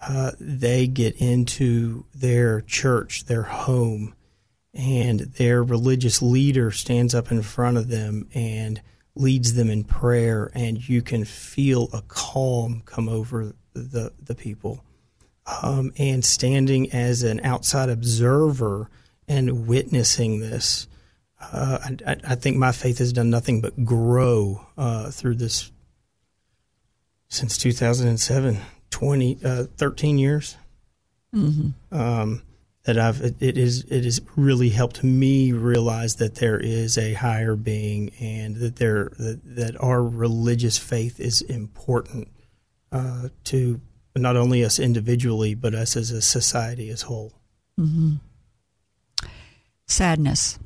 [0.00, 4.14] uh, they get into their church, their home,
[4.72, 8.80] and their religious leader stands up in front of them and
[9.14, 14.84] leads them in prayer, and you can feel a calm come over the the people.
[15.62, 18.88] Um, and standing as an outside observer
[19.26, 20.86] and witnessing this,
[21.40, 25.70] uh, I, I think my faith has done nothing but grow uh, through this
[27.28, 28.58] since 2007,
[28.90, 30.56] 20, uh, 13 years.
[31.92, 32.42] Um,
[32.84, 37.12] that I've it, it is it has really helped me realize that there is a
[37.12, 42.28] higher being and that there that, that our religious faith is important
[42.90, 43.80] uh, to
[44.16, 47.32] not only us individually but us as a society as whole.
[49.86, 50.58] Sadness.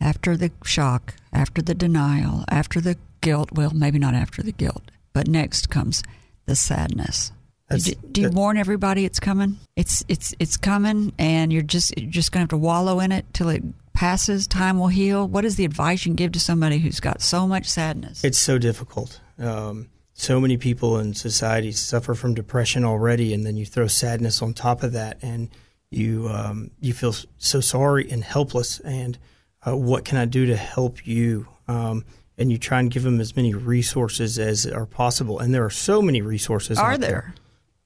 [0.00, 4.90] After the shock, after the denial, after the guilt, well, maybe not after the guilt,
[5.12, 6.02] but next comes
[6.44, 7.32] the sadness.
[7.68, 7.78] Do,
[8.12, 9.58] do you that- warn everybody it's coming?
[9.74, 13.26] It's it's it's coming, and you're just you're just gonna have to wallow in it
[13.32, 14.46] till it passes.
[14.46, 15.26] Time will heal.
[15.26, 18.22] What is the advice you can give to somebody who's got so much sadness?
[18.22, 19.20] It's so difficult.
[19.38, 24.40] Um, so many people in society suffer from depression already, and then you throw sadness
[24.42, 25.48] on top of that, and
[25.90, 28.78] you um, you feel so sorry and helpless.
[28.80, 29.18] And
[29.66, 31.48] uh, what can I do to help you?
[31.68, 32.04] Um,
[32.38, 35.38] and you try and give them as many resources as are possible.
[35.38, 36.78] And there are so many resources.
[36.78, 37.34] Are out there?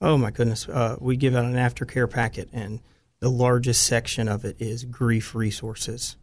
[0.00, 0.68] Oh my goodness!
[0.68, 2.80] Uh, we give out an aftercare packet, and
[3.20, 6.16] the largest section of it is grief resources.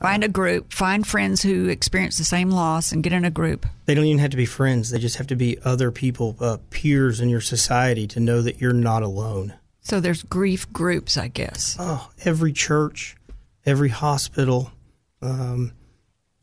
[0.00, 0.72] Find a group.
[0.72, 3.66] Find friends who experience the same loss, and get in a group.
[3.86, 4.90] They don't even have to be friends.
[4.90, 8.60] They just have to be other people, uh, peers in your society, to know that
[8.60, 9.54] you're not alone.
[9.80, 11.76] So there's grief groups, I guess.
[11.78, 13.16] Oh, every church,
[13.64, 14.72] every hospital,
[15.24, 15.72] um,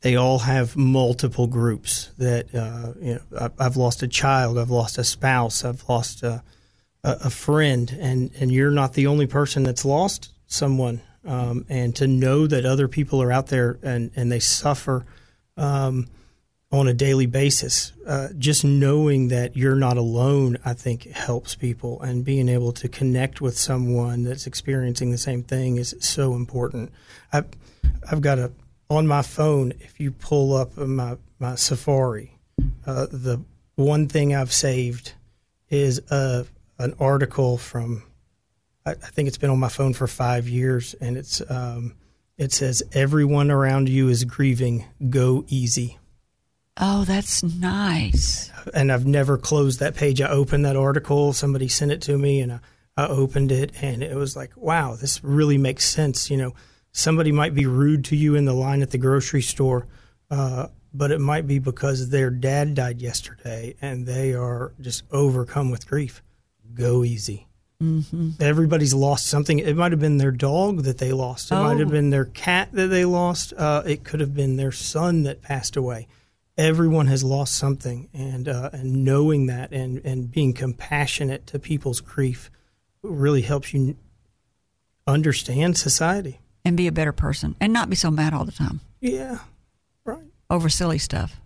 [0.00, 2.10] they all have multiple groups.
[2.18, 6.22] That uh, you know, I, I've lost a child, I've lost a spouse, I've lost
[6.22, 6.42] a,
[7.04, 11.00] a, friend, and and you're not the only person that's lost someone.
[11.24, 15.06] Um, and to know that other people are out there and and they suffer.
[15.56, 16.08] Um,
[16.72, 17.92] on a daily basis.
[18.06, 22.88] Uh, just knowing that you're not alone, I think, helps people, and being able to
[22.88, 26.90] connect with someone that's experiencing the same thing is so important.
[27.30, 27.46] I've,
[28.10, 28.52] I've got a
[28.96, 29.72] on my phone.
[29.80, 32.38] If you pull up my my Safari,
[32.86, 33.42] uh, the
[33.74, 35.14] one thing I've saved
[35.70, 36.46] is a
[36.78, 38.02] an article from.
[38.84, 41.94] I, I think it's been on my phone for five years, and it's um,
[42.38, 44.84] it says everyone around you is grieving.
[45.10, 45.98] Go easy
[46.78, 48.50] Oh, that's nice.
[48.72, 50.20] and I've never closed that page.
[50.20, 52.60] I opened that article, somebody sent it to me, and I,
[52.96, 56.30] I opened it, and it was like, wow, this really makes sense.
[56.30, 56.54] You know,
[56.92, 59.86] somebody might be rude to you in the line at the grocery store,
[60.30, 65.70] uh, but it might be because their dad died yesterday and they are just overcome
[65.70, 66.22] with grief.
[66.74, 67.46] Go easy.
[67.82, 68.30] Mm-hmm.
[68.40, 69.58] Everybody's lost something.
[69.58, 71.50] It might have been their dog that they lost.
[71.50, 71.92] It might have Oh.
[71.92, 73.52] been their cat that they lost.
[73.54, 76.06] Uh, it could have been their son that passed away
[76.58, 82.02] everyone has lost something, and uh, and knowing that and and being compassionate to people's
[82.02, 82.50] grief
[83.02, 83.96] really helps you
[85.06, 88.80] understand society and be a better person and not be so mad all the time.
[89.00, 89.38] Yeah,
[90.04, 90.24] right.
[90.48, 91.40] Over silly stuff.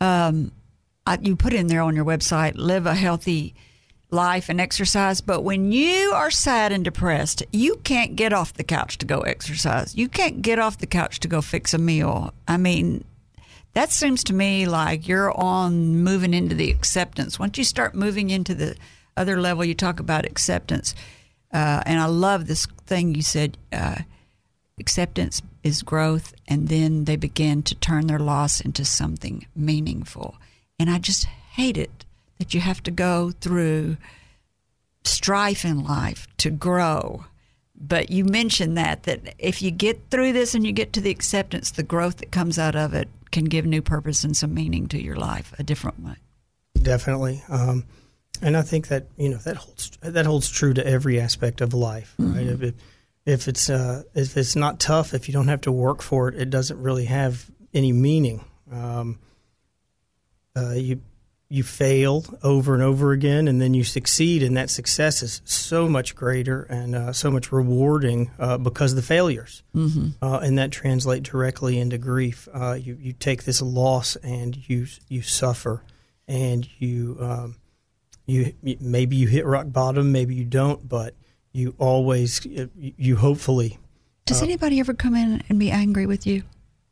[0.00, 0.52] Um,
[1.06, 3.54] I, you put in there on your website, live a healthy
[4.10, 5.20] life and exercise.
[5.20, 9.20] But when you are sad and depressed, you can't get off the couch to go
[9.20, 9.94] exercise.
[9.94, 12.32] You can't get off the couch to go fix a meal.
[12.46, 13.04] I mean,
[13.74, 17.38] that seems to me like you're on moving into the acceptance.
[17.38, 18.76] Once you start moving into the
[19.16, 20.94] other level, you talk about acceptance.
[21.52, 23.96] Uh, and I love this thing you said uh,
[24.78, 30.36] acceptance is growth, and then they begin to turn their loss into something meaningful.
[30.78, 32.04] And I just hate it
[32.38, 33.96] that you have to go through
[35.04, 37.24] strife in life to grow.
[37.78, 41.10] But you mentioned that that if you get through this and you get to the
[41.10, 44.86] acceptance, the growth that comes out of it can give new purpose and some meaning
[44.88, 46.14] to your life a different way.
[46.80, 47.84] Definitely, um,
[48.40, 51.74] and I think that you know that holds that holds true to every aspect of
[51.74, 52.14] life.
[52.18, 52.46] Right?
[52.46, 52.64] Mm-hmm.
[52.64, 52.74] If,
[53.26, 56.36] if it's uh, if it's not tough, if you don't have to work for it,
[56.36, 58.44] it doesn't really have any meaning.
[58.72, 59.18] Um,
[60.56, 61.02] uh, you
[61.48, 65.88] you fail over and over again, and then you succeed, and that success is so
[65.88, 70.08] much greater and uh, so much rewarding uh, because of the failures, mm-hmm.
[70.22, 72.48] uh, and that translate directly into grief.
[72.54, 75.82] Uh, you you take this loss and you you suffer,
[76.28, 77.56] and you um,
[78.24, 81.14] you maybe you hit rock bottom, maybe you don't, but
[81.56, 83.78] you always you hopefully.
[84.26, 86.42] Does uh, anybody ever come in and be angry with you?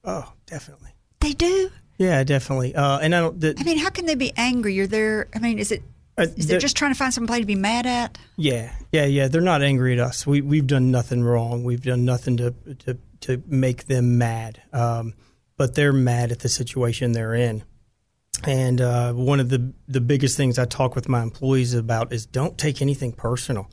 [0.04, 0.90] Oh, definitely.
[1.20, 1.70] They do.
[1.98, 2.74] Yeah, definitely.
[2.74, 3.40] Uh, and I don't.
[3.40, 4.74] The, I mean, how can they be angry?
[4.74, 5.28] You're there.
[5.34, 5.82] I mean, is it?
[6.16, 8.18] Uh, is they just trying to find somebody to be mad at?
[8.36, 9.28] Yeah, yeah, yeah.
[9.28, 10.26] They're not angry at us.
[10.26, 11.64] We we've done nothing wrong.
[11.64, 14.62] We've done nothing to to to make them mad.
[14.72, 15.14] Um,
[15.56, 17.64] but they're mad at the situation they're in.
[18.44, 22.26] And uh, one of the the biggest things I talk with my employees about is
[22.26, 23.70] don't take anything personal.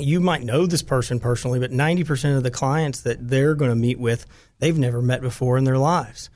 [0.00, 3.70] You might know this person personally, but ninety percent of the clients that they're going
[3.70, 4.26] to meet with,
[4.58, 6.30] they've never met before in their lives.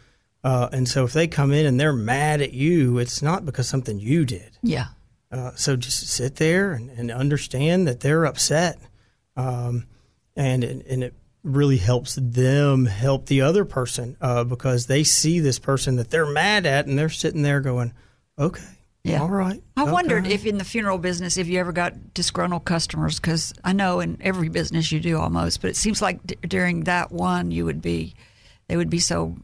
[0.44, 3.68] Uh, and so if they come in and they're mad at you, it's not because
[3.68, 4.56] something you did.
[4.62, 4.86] Yeah.
[5.30, 8.78] Uh, so just sit there and, and, understand that they're upset.
[9.36, 9.86] Um,
[10.36, 15.58] and, and it really helps them help the other person uh, because they see this
[15.58, 17.92] person that they're mad at and they're sitting there going,
[18.38, 18.62] okay.
[19.08, 19.22] Yeah.
[19.22, 19.62] All right.
[19.76, 19.92] I okay.
[19.92, 24.00] wondered if in the funeral business, if you ever got disgruntled customers, because I know
[24.00, 27.64] in every business you do almost, but it seems like d- during that one you
[27.64, 28.14] would be,
[28.66, 29.36] they would be so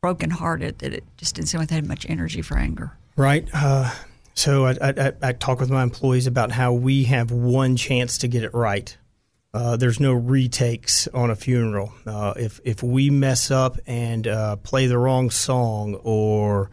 [0.00, 2.92] brokenhearted that it just didn't seem like they had much energy for anger.
[3.16, 3.48] Right.
[3.54, 3.90] Uh,
[4.34, 8.28] so I, I, I, talk with my employees about how we have one chance to
[8.28, 8.96] get it right.
[9.54, 11.92] Uh, there's no retakes on a funeral.
[12.06, 16.70] Uh, if if we mess up and uh, play the wrong song or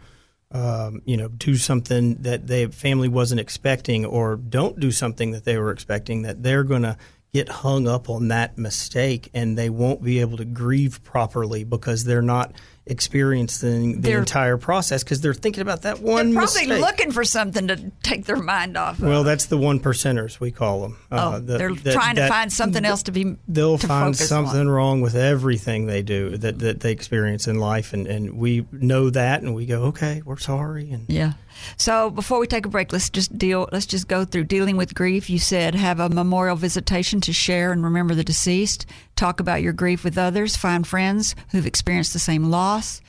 [0.52, 5.44] um, you know do something that the family wasn't expecting or don't do something that
[5.44, 6.96] they were expecting, that they're going to
[7.32, 12.04] get hung up on that mistake and they won't be able to grieve properly because
[12.04, 12.52] they're not
[12.86, 16.32] experiencing the they're, entire process because they're thinking about that one.
[16.32, 16.80] They're probably mistake.
[16.80, 18.98] looking for something to take their mind off.
[19.00, 19.26] Well, of.
[19.26, 20.98] that's the one percenters we call them.
[21.10, 23.36] Uh, oh, uh, the, they're that, trying to find something else to be.
[23.46, 24.68] They'll to find something on.
[24.68, 29.10] wrong with everything they do that, that they experience in life, and, and we know
[29.10, 31.34] that, and we go, okay, we're sorry, and yeah.
[31.76, 33.68] So before we take a break, let's just deal.
[33.72, 35.30] Let's just go through dealing with grief.
[35.30, 38.86] You said have a memorial visitation to share and remember the deceased.
[39.16, 40.56] Talk about your grief with others.
[40.56, 43.00] Find friends who've experienced the same loss.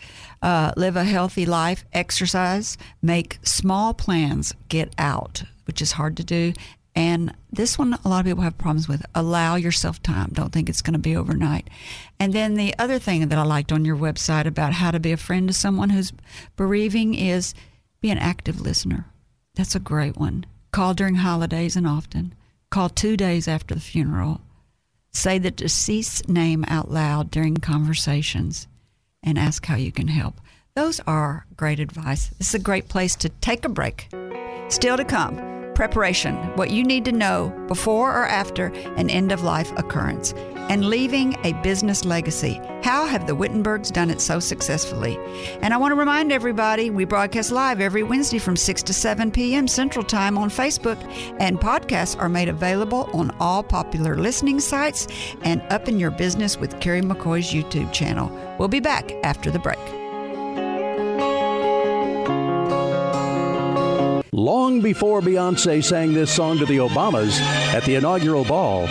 [0.42, 1.86] Uh, live a healthy life.
[1.94, 2.78] Exercise.
[3.02, 4.54] Make small plans.
[4.70, 6.54] Get out, which is hard to do.
[6.94, 9.06] And this one, a lot of people have problems with.
[9.16, 10.32] Allow yourself time.
[10.34, 11.70] Don't think it's going to be overnight.
[12.20, 15.14] And then the other thing that I liked on your website about how to be
[15.14, 16.12] a friend to someone who's
[16.58, 17.54] bereaving is
[18.02, 19.06] be an active listener.
[19.56, 20.46] That's a great one.
[20.72, 22.34] Call during holidays and often.
[22.70, 24.42] Call two days after the funeral.
[25.12, 28.68] Say the deceased's name out loud during conversations
[29.22, 30.42] and ask how you can help.
[30.74, 32.30] Those are great advice.
[32.38, 34.08] This is a great place to take a break.
[34.70, 38.68] Still to come preparation, what you need to know before or after
[38.98, 40.32] an end of life occurrence,
[40.70, 42.62] and leaving a business legacy.
[42.84, 45.18] How have the Wittenbergs done it so successfully?
[45.64, 49.32] And I want to remind everybody we broadcast live every Wednesday from 6 to 7
[49.32, 49.68] p.m.
[49.68, 51.00] Central Time on Facebook,
[51.40, 55.08] and podcasts are made available on all popular listening sites
[55.42, 58.30] and up in your business with Kerry McCoy's YouTube channel.
[58.60, 60.01] We'll be back after the break.
[64.34, 67.38] Long before Beyonce sang this song to the Obamas
[67.74, 68.86] at the inaugural ball,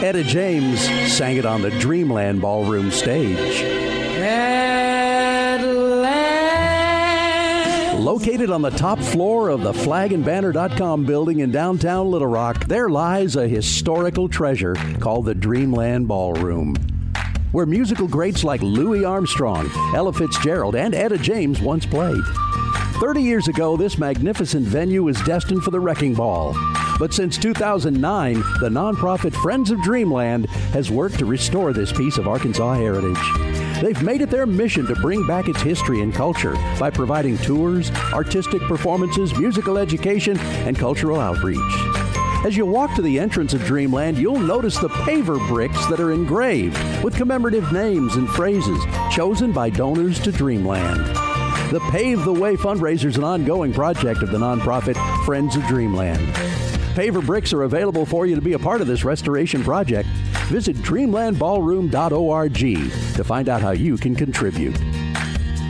[0.00, 0.80] Etta James
[1.12, 3.64] sang it on the Dreamland Ballroom stage.
[7.98, 13.34] Located on the top floor of the flagandbanner.com building in downtown Little Rock, there lies
[13.34, 16.76] a historical treasure called the Dreamland Ballroom
[17.50, 22.22] where musical greats like Louis Armstrong, Ella Fitzgerald, and Etta James once played.
[23.00, 26.54] 30 years ago, this magnificent venue was destined for the wrecking ball.
[26.98, 32.28] But since 2009, the nonprofit Friends of Dreamland has worked to restore this piece of
[32.28, 33.18] Arkansas heritage.
[33.82, 37.90] They've made it their mission to bring back its history and culture by providing tours,
[38.12, 41.58] artistic performances, musical education, and cultural outreach.
[42.44, 46.12] As you walk to the entrance of Dreamland, you'll notice the paver bricks that are
[46.12, 51.23] engraved with commemorative names and phrases chosen by donors to Dreamland.
[51.70, 56.20] The Pave the Way fundraiser is an ongoing project of the nonprofit Friends of Dreamland.
[56.94, 60.08] Paver bricks are available for you to be a part of this restoration project.
[60.48, 62.54] Visit dreamlandballroom.org
[63.16, 64.78] to find out how you can contribute.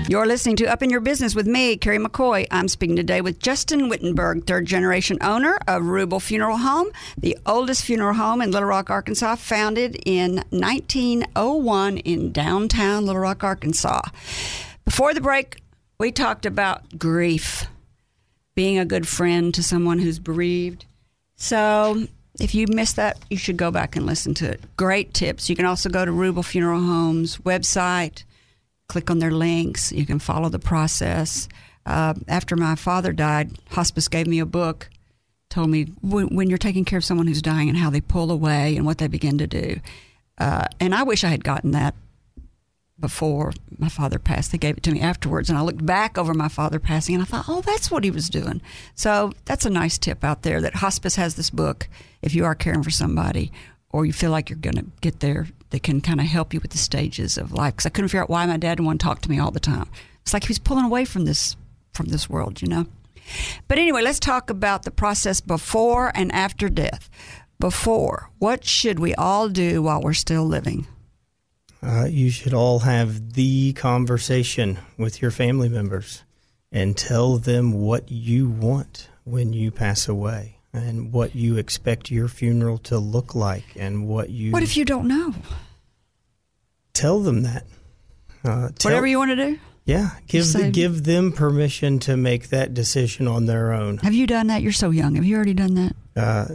[0.09, 2.47] You're listening to Up in Your Business with me, Kerry McCoy.
[2.51, 7.85] I'm speaking today with Justin Wittenberg, third generation owner of Ruebel Funeral Home, the oldest
[7.85, 14.03] funeral home in Little Rock, Arkansas, founded in 1901 in downtown Little Rock, Arkansas.
[14.85, 15.63] Before the break,
[15.99, 17.67] we talked about grief,
[18.55, 20.87] being a good friend to someone who's bereaved.
[21.37, 22.07] So,
[22.41, 24.61] if you missed that, you should go back and listen to it.
[24.77, 25.49] Great tips.
[25.49, 28.25] You can also go to Ruebel Funeral Home's website
[28.89, 29.93] click on their links.
[29.93, 31.49] You can follow the process.
[31.87, 34.89] Uh, after my father died, hospice gave me a book,
[35.51, 38.31] told me when, when, you're taking care of someone who's dying and how they pull
[38.31, 39.81] away and what they begin to do.
[40.39, 41.95] Uh, and I wish I had gotten that
[42.99, 44.53] before my father passed.
[44.53, 47.23] They gave it to me afterwards, and I looked back over my father passing, and
[47.23, 48.61] I thought, oh, that's what he was doing.
[48.95, 51.89] So that's a nice tip out there that hospice has this book
[52.23, 53.53] if you are caring for somebody
[53.91, 56.61] or you feel like you're going to get there that can kind of help you
[56.61, 57.75] with the stages of life.
[57.75, 59.51] Because I couldn't figure out why my dad didn't want to talk to me all
[59.51, 59.89] the time.
[60.23, 61.57] It's like he was pulling away from this
[61.93, 62.87] from this world, you know.
[63.69, 67.09] But anyway, let's talk about the process before and after death.
[67.61, 70.87] Before, what should we all do while we're still living?
[71.85, 76.25] Uh, you should all have the conversation with your family members
[76.73, 82.27] and tell them what you want when you pass away and what you expect your
[82.27, 85.35] funeral to look like and what you What if you don't know?
[86.95, 87.67] Tell them that.
[88.43, 89.59] Uh, tell, Whatever you want to do.
[89.85, 93.99] Yeah, give the, give them permission to make that decision on their own.
[93.99, 94.63] Have you done that?
[94.63, 95.17] You're so young.
[95.17, 95.95] Have you already done that?
[96.17, 96.47] Uh,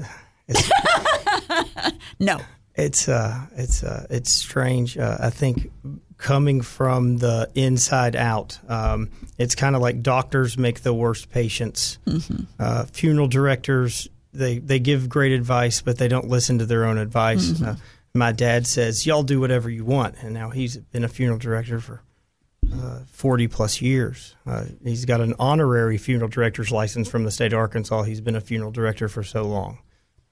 [2.19, 2.39] no.
[2.79, 4.97] It's uh, it's uh, it's strange.
[4.97, 5.71] Uh, I think
[6.17, 8.59] coming from the inside out.
[8.67, 11.97] Um, it's kind of like doctors make the worst patients.
[12.05, 12.43] Mm-hmm.
[12.59, 16.97] Uh, funeral directors they they give great advice, but they don't listen to their own
[16.97, 17.47] advice.
[17.47, 17.65] Mm-hmm.
[17.65, 17.75] Uh,
[18.13, 21.79] my dad says, "Y'all do whatever you want," and now he's been a funeral director
[21.79, 22.01] for
[22.73, 24.35] uh, 40 plus years.
[24.45, 28.03] Uh, he's got an honorary funeral director's license from the state of Arkansas.
[28.03, 29.79] He's been a funeral director for so long.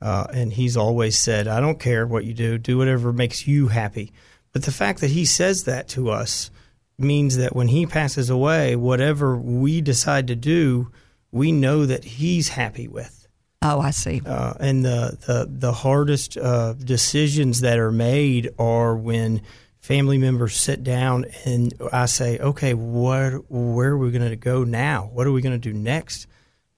[0.01, 3.67] Uh, and he's always said, I don't care what you do, do whatever makes you
[3.67, 4.11] happy.
[4.51, 6.51] But the fact that he says that to us
[6.97, 10.91] means that when he passes away, whatever we decide to do,
[11.31, 13.27] we know that he's happy with.
[13.61, 14.21] Oh, I see.
[14.25, 19.41] Uh, and the the the hardest uh, decisions that are made are when
[19.79, 23.49] family members sit down and I say, "Okay, what?
[23.51, 25.09] Where are we going to go now?
[25.11, 26.27] What are we going to do next?"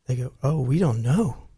[0.05, 1.48] They go, "Oh, we don't know."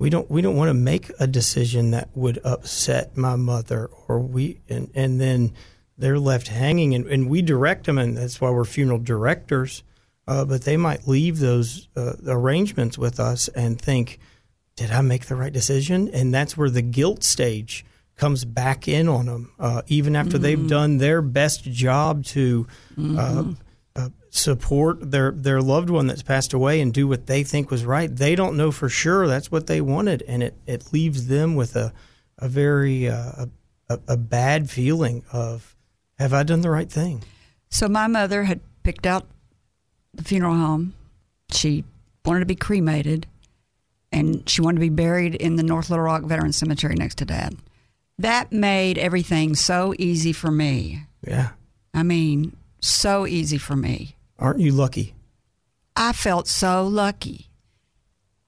[0.00, 4.18] We don't we don't want to make a decision that would upset my mother or
[4.18, 5.52] we and and then
[5.98, 9.84] they're left hanging and, and we direct them and that's why we're funeral directors
[10.26, 14.18] uh, but they might leave those uh, arrangements with us and think
[14.74, 17.84] did i make the right decision and that's where the guilt stage
[18.16, 20.42] comes back in on them uh, even after mm-hmm.
[20.42, 23.52] they've done their best job to uh, mm-hmm
[24.30, 28.14] support their their loved one that's passed away and do what they think was right.
[28.14, 31.76] They don't know for sure that's what they wanted, and it, it leaves them with
[31.76, 31.92] a
[32.38, 33.46] a very uh,
[33.88, 35.76] a, a bad feeling of
[36.18, 37.24] have I done the right thing?
[37.68, 39.26] So my mother had picked out
[40.14, 40.94] the funeral home.
[41.52, 41.84] She
[42.24, 43.26] wanted to be cremated,
[44.12, 47.24] and she wanted to be buried in the North Little Rock Veteran Cemetery next to
[47.24, 47.56] Dad.
[48.18, 51.06] That made everything so easy for me.
[51.26, 51.50] Yeah.
[51.94, 54.14] I mean, so easy for me.
[54.40, 55.14] Aren't you lucky?
[55.94, 57.50] I felt so lucky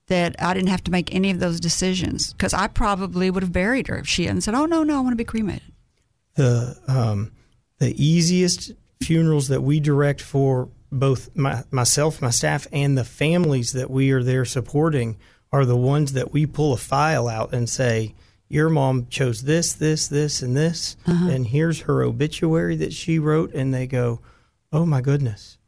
[0.07, 3.53] that I didn't have to make any of those decisions because I probably would have
[3.53, 5.73] buried her if she hadn't said, "Oh no, no, I want to be cremated."
[6.35, 7.33] The um,
[7.79, 8.73] the easiest
[9.03, 14.11] funerals that we direct for both my, myself, my staff, and the families that we
[14.13, 15.19] are there supporting
[15.51, 18.15] are the ones that we pull a file out and say,
[18.49, 21.29] "Your mom chose this, this, this, and this, uh-huh.
[21.29, 24.21] and here's her obituary that she wrote," and they go,
[24.73, 25.59] "Oh my goodness."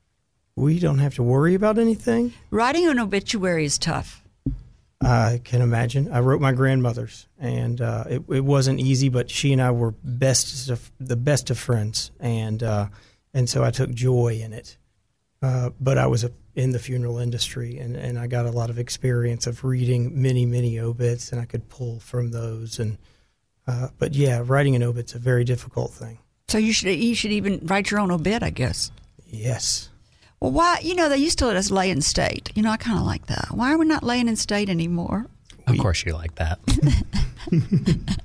[0.57, 2.32] We don't have to worry about anything.
[2.50, 4.22] Writing an obituary is tough.
[5.00, 6.11] I can imagine.
[6.11, 9.90] I wrote my grandmother's, and uh, it, it wasn't easy, but she and I were
[10.02, 12.88] best of, the best of friends, and uh,
[13.34, 14.78] and so I took joy in it.
[15.42, 18.70] Uh, but I was a, in the funeral industry, and, and I got a lot
[18.70, 22.78] of experience of reading many many obits, and I could pull from those.
[22.78, 22.96] And
[23.66, 26.18] uh, but yeah, writing an obit's a very difficult thing.
[26.48, 28.90] So you should you should even write your own obit, I guess.
[29.26, 29.90] Yes.
[30.45, 30.78] Well, why?
[30.82, 32.51] You know, they used to let us lay in state.
[32.55, 33.47] You know, I kind of like that.
[33.51, 35.24] Why are we not laying in state anymore?
[35.66, 36.59] Of course, you like that.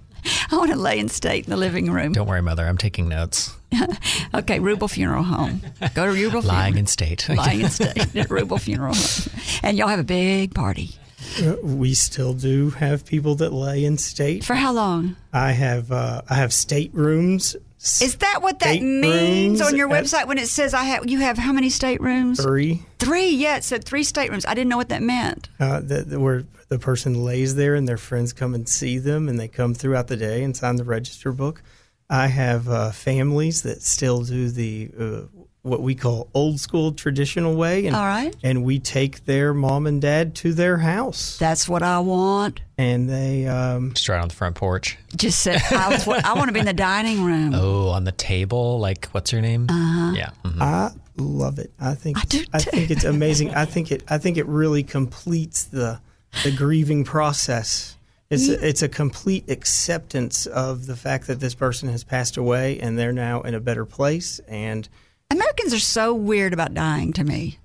[0.52, 2.12] I want to lay in state in the living room.
[2.12, 2.66] Don't worry, mother.
[2.68, 3.56] I'm taking notes.
[4.34, 5.62] Okay, Ruebel Funeral Home.
[5.96, 7.28] Go to Ruebel Lying in state.
[7.30, 10.96] Lying in state at Ruebel Funeral Home, and y'all have a big party.
[11.42, 14.44] Uh, We still do have people that lay in state.
[14.44, 15.16] For how long?
[15.34, 17.56] I have uh, I have state rooms.
[17.82, 21.10] Is that what that means on your website when it says I have?
[21.10, 22.42] You have how many staterooms?
[22.42, 22.84] Three.
[23.00, 23.30] Three.
[23.30, 24.46] Yeah, it said three staterooms.
[24.46, 25.48] I didn't know what that meant.
[25.62, 29.30] uh, that that where the person lays there and their friends come and see them
[29.30, 31.64] and they come throughout the day and sign the register book.
[32.10, 35.39] I have uh, families that still do the uh,
[35.70, 38.36] what we call old school traditional way, and All right.
[38.44, 42.62] and we take their mom and dad to their house, That's what I want.
[42.78, 44.98] and they um, Just right on the front porch.
[45.16, 47.54] Just said I, was, I want to be in the dining room.
[47.56, 48.80] Oh, on the table.
[48.80, 49.68] Like, what's her name?
[49.70, 50.14] Uh-huh.
[50.16, 50.32] Yeah.
[50.44, 50.62] mhm.
[50.62, 51.72] I love it.
[51.80, 52.70] I think I do I too.
[52.72, 53.54] think it's amazing.
[53.54, 56.00] I think it I think it really completes the
[56.44, 57.96] the grieving process.
[58.30, 62.80] It's a, it's a complete acceptance of the fact that this person has passed away
[62.80, 64.88] and they're now in a better place and
[65.32, 67.60] Americans are so weird about dying to me.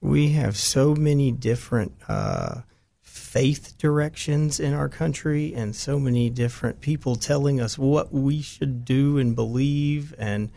[0.00, 2.62] we have so many different uh,
[3.00, 8.84] faith directions in our country and so many different people telling us what we should
[8.84, 10.50] do and believe and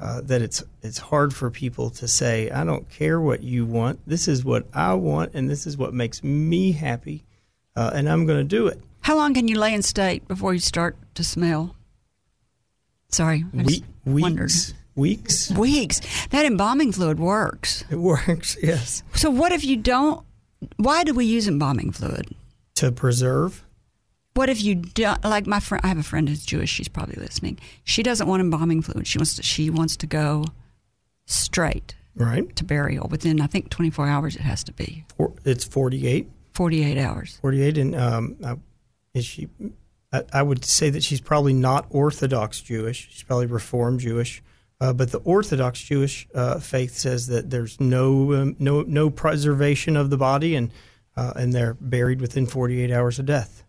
[0.00, 4.00] uh, that it's it's hard for people to say I don't care what you want
[4.06, 7.24] this is what I want and this is what makes me happy
[7.74, 10.52] uh, and I'm going to do it How long can you lay in state before
[10.54, 11.74] you start to smell?
[13.10, 14.50] Sorry, I just we- wondered.
[14.98, 16.00] Weeks weeks.
[16.30, 17.84] That embalming fluid works.
[17.90, 20.24] it works yes So what if you don't?
[20.76, 22.34] Why do we use embalming fluid?
[22.74, 23.64] to preserve
[24.34, 25.24] What if you don't?
[25.24, 26.70] Like my friend, I have a friend who's Jewish.
[26.70, 27.58] She's probably listening.
[27.84, 29.06] She doesn't want embalming fluid.
[29.06, 29.42] She wants to.
[29.42, 30.44] She wants to go
[31.26, 33.40] straight right to burial within.
[33.40, 34.36] I think 24 hours.
[34.36, 37.38] It has to be For- it's 48 48 hours.
[37.42, 38.36] 48 and um,
[39.14, 39.48] is she
[40.12, 44.42] I, I would say that she's probably not orthodox jewish she's probably reformed jewish
[44.80, 49.96] uh, but the orthodox jewish uh, faith says that there's no um, no no preservation
[49.96, 50.70] of the body and
[51.16, 53.64] uh, and they're buried within 48 hours of death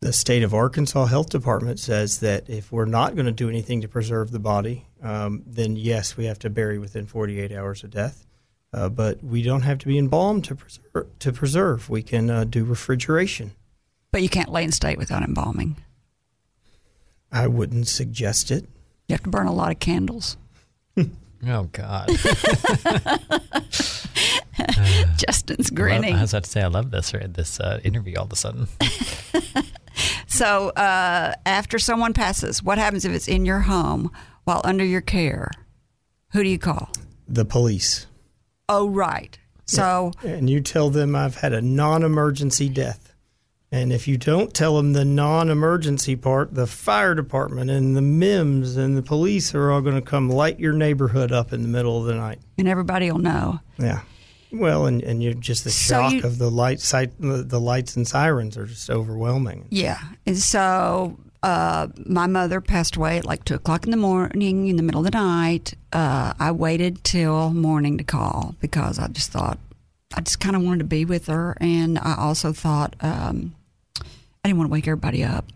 [0.00, 3.80] the state of arkansas health department says that if we're not going to do anything
[3.80, 7.90] to preserve the body um, then yes we have to bury within 48 hours of
[7.90, 8.26] death
[8.72, 11.18] uh, but we don't have to be embalmed to preserve.
[11.18, 13.52] To preserve, we can uh, do refrigeration.
[14.12, 15.76] But you can't lay in state without embalming.
[17.32, 18.66] I wouldn't suggest it.
[19.10, 20.36] You have to burn a lot of candles.
[21.48, 22.06] Oh, God.
[25.16, 25.96] Justin's grinning.
[25.96, 26.20] I grinning.
[26.20, 28.68] was about to say, I love this right, this uh, interview all of a sudden.
[30.26, 34.12] So uh, after someone passes, what happens if it's in your home
[34.44, 35.50] while under your care?
[36.32, 36.90] Who do you call?
[37.26, 38.06] The police.
[38.68, 39.36] Oh, right.
[39.66, 43.09] So And you tell them I've had a non emergency death.
[43.72, 48.00] And if you don't tell them the non emergency part, the fire department and the
[48.02, 51.68] MIMS and the police are all going to come light your neighborhood up in the
[51.68, 52.40] middle of the night.
[52.58, 53.60] and everybody will know.
[53.78, 54.00] Yeah.
[54.52, 57.60] Well, and, and you're just the So shock you- of the light sight, the, the
[57.60, 59.68] lights and sirens are just overwhelming.
[59.70, 60.00] Yeah.
[60.26, 64.74] And so uh, my mother passed away at like two o'clock in the morning, in
[64.74, 65.74] the middle of the night.
[65.92, 69.60] Uh, I waited till morning to call because I just thought,
[70.16, 71.56] I just kind of wanted to be with her.
[71.60, 73.54] And I also thought, um,
[74.44, 75.46] I didn't want to wake everybody up.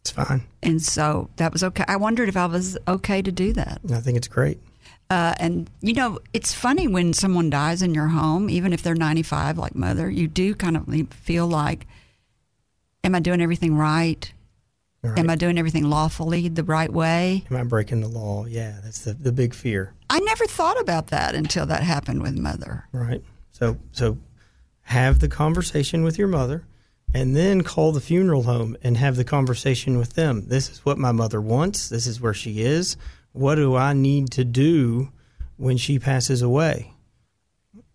[0.00, 0.42] It's fine.
[0.62, 1.84] And so that was okay.
[1.86, 3.80] I wondered if I was okay to do that.
[3.92, 4.58] I think it's great.
[5.10, 8.94] Uh, and you know, it's funny when someone dies in your home, even if they're
[8.94, 11.86] 95, like mother, you do kind of feel like,
[13.04, 14.32] am I doing everything right?
[15.02, 15.18] Right.
[15.18, 17.44] Am I doing everything lawfully, the right way?
[17.50, 18.44] Am I breaking the law?
[18.44, 22.36] Yeah, that's the, the big fear, I never thought about that until that happened with
[22.38, 22.86] mother.
[22.92, 23.22] right?
[23.52, 24.18] So so
[24.82, 26.64] have the conversation with your mother
[27.14, 30.46] and then call the funeral home and have the conversation with them.
[30.46, 31.88] This is what my mother wants.
[31.88, 32.96] This is where she is.
[33.32, 35.10] What do I need to do
[35.56, 36.92] when she passes away?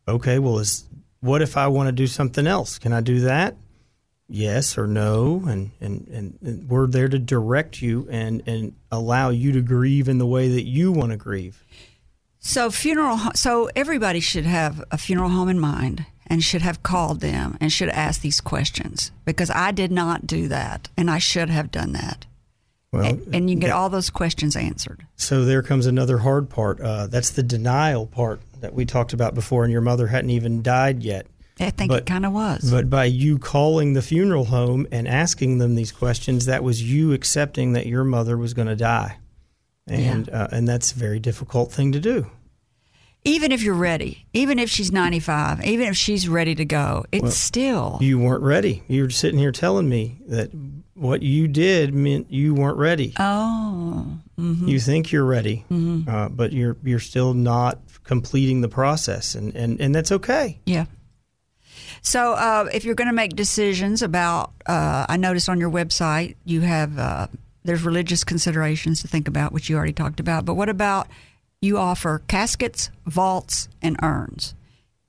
[0.08, 0.86] Okay, well is
[1.22, 2.78] what if I want to do something else?
[2.78, 3.56] Can I do that?
[4.28, 9.30] Yes or no, and, and, and, and we're there to direct you and, and allow
[9.30, 11.64] you to grieve in the way that you want to grieve.
[12.40, 13.20] So funeral.
[13.34, 17.72] So everybody should have a funeral home in mind and should have called them and
[17.72, 21.94] should ask these questions because I did not do that and I should have done
[21.94, 22.26] that.
[22.92, 25.06] Well, and, and you get all those questions answered.
[25.16, 26.80] so there comes another hard part.
[26.80, 30.62] Uh, that's the denial part that we talked about before, and your mother hadn't even
[30.64, 31.28] died yet.
[31.60, 32.70] I think But- it kind of was.
[32.72, 37.12] But by you calling the funeral home and asking them these questions, that was you
[37.14, 39.18] accepting that your mother was going to die,
[39.88, 42.28] and uh, and that's a very difficult thing to do.
[43.26, 47.36] Even if you're ready, even if she's 95, even if she's ready to go, it's
[47.36, 47.98] still.
[48.02, 48.84] You weren't ready.
[48.88, 50.52] You were sitting here telling me that
[50.94, 53.14] what you did meant you weren't ready.
[53.20, 54.06] oh,
[54.38, 55.66] You think you're ready,
[56.08, 60.60] uh, but you're you're still not completing the process, and and, and that's okay.
[60.66, 60.86] Yeah.
[62.02, 66.36] So, uh, if you're going to make decisions about, uh, I noticed on your website
[66.46, 67.28] you have uh,
[67.64, 70.46] there's religious considerations to think about, which you already talked about.
[70.46, 71.08] But what about
[71.62, 74.54] you offer caskets, vaults, and urns?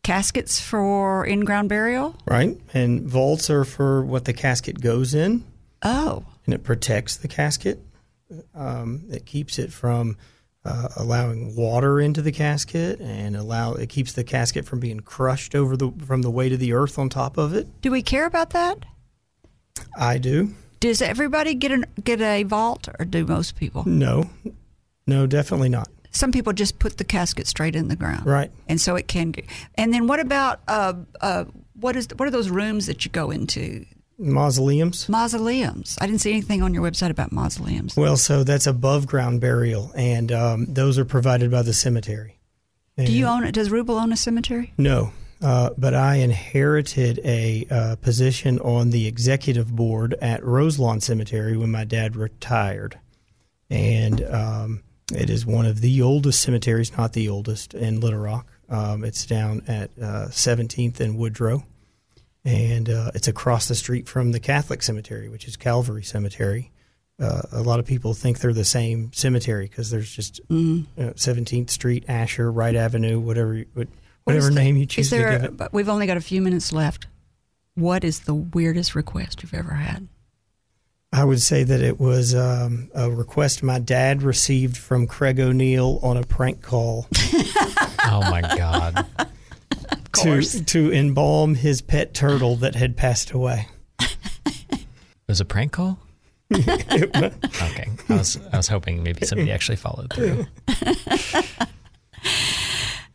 [0.03, 2.15] Caskets for in-ground burial.
[2.27, 2.57] Right?
[2.73, 5.45] And vaults are for what the casket goes in,
[5.83, 7.81] Oh, and it protects the casket.
[8.55, 10.17] Um, it keeps it from
[10.65, 15.55] uh, allowing water into the casket, and allow it keeps the casket from being crushed
[15.55, 17.67] over the from the weight of the earth on top of it.
[17.83, 18.85] do we care about that?
[19.99, 20.55] I do.
[20.81, 23.85] Does everybody get an, get a vault, or do most people?
[23.87, 24.31] No,
[25.07, 25.89] no, definitely not.
[26.11, 28.51] Some people just put the casket straight in the ground, Right.
[28.69, 29.33] And so it can.
[29.33, 29.47] Get,
[29.77, 31.45] and then what about uh, uh,
[31.75, 33.85] what is what are those rooms that you go into?
[34.19, 35.09] Mausoleums.
[35.09, 35.99] Mausoleums.
[36.01, 37.97] I didn't see anything on your website about mausoleums.
[37.97, 42.39] Well, so that's above ground burial, and um, those are provided by the cemetery.
[42.97, 43.53] Do you own it?
[43.53, 44.73] Does Ruebel own a cemetery?
[44.79, 51.59] No, uh, but I inherited a uh, position on the executive board at Roselawn Cemetery
[51.59, 52.99] when my dad retired,
[53.69, 54.83] and um,
[55.15, 58.47] it is one of the oldest cemeteries, not the oldest, in Little Rock.
[58.69, 61.63] Um, it's down at uh, 17th and Woodrow,
[62.45, 66.73] and uh, it's across the street from the Catholic cemetery, which is Calvary Cemetery.
[67.19, 70.53] Uh, a lot of people think they're the same cemetery because there's just uh,
[70.99, 73.89] 17th Street, Asher, Wright Avenue, whatever you, what-
[74.25, 75.31] What is whatever the- name you choose there?
[75.31, 75.57] to give it.
[75.57, 77.07] But we've only got a few minutes left.
[77.75, 80.09] What is the weirdest request you've ever had?
[81.17, 85.99] I would say that it was um, a request my dad received from Craig O'Neill
[86.03, 87.09] on a prank call
[88.05, 89.07] Oh my God.
[90.13, 93.67] to to embalm his pet turtle that had passed away.
[93.99, 94.87] It
[95.27, 95.99] was a prank call?
[96.55, 96.69] okay.
[97.17, 100.47] I was I was hoping maybe somebody actually followed through.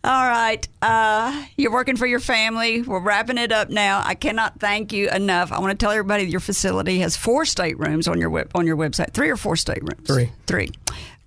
[0.04, 0.68] All right.
[0.82, 2.82] Uh, you're working for your family.
[2.82, 4.02] We're wrapping it up now.
[4.04, 5.52] I cannot thank you enough.
[5.52, 8.78] I want to tell everybody your facility has four staterooms on your web, on your
[8.78, 9.14] website.
[9.14, 10.08] Three or four staterooms?
[10.08, 10.32] Three.
[10.48, 10.72] Three.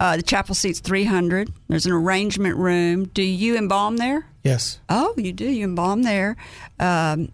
[0.00, 1.50] Uh, the chapel seats 300.
[1.68, 3.04] There's an arrangement room.
[3.04, 4.26] Do you embalm there?
[4.42, 4.80] Yes.
[4.88, 5.48] Oh, you do.
[5.48, 6.36] You embalm there.
[6.80, 7.30] Um,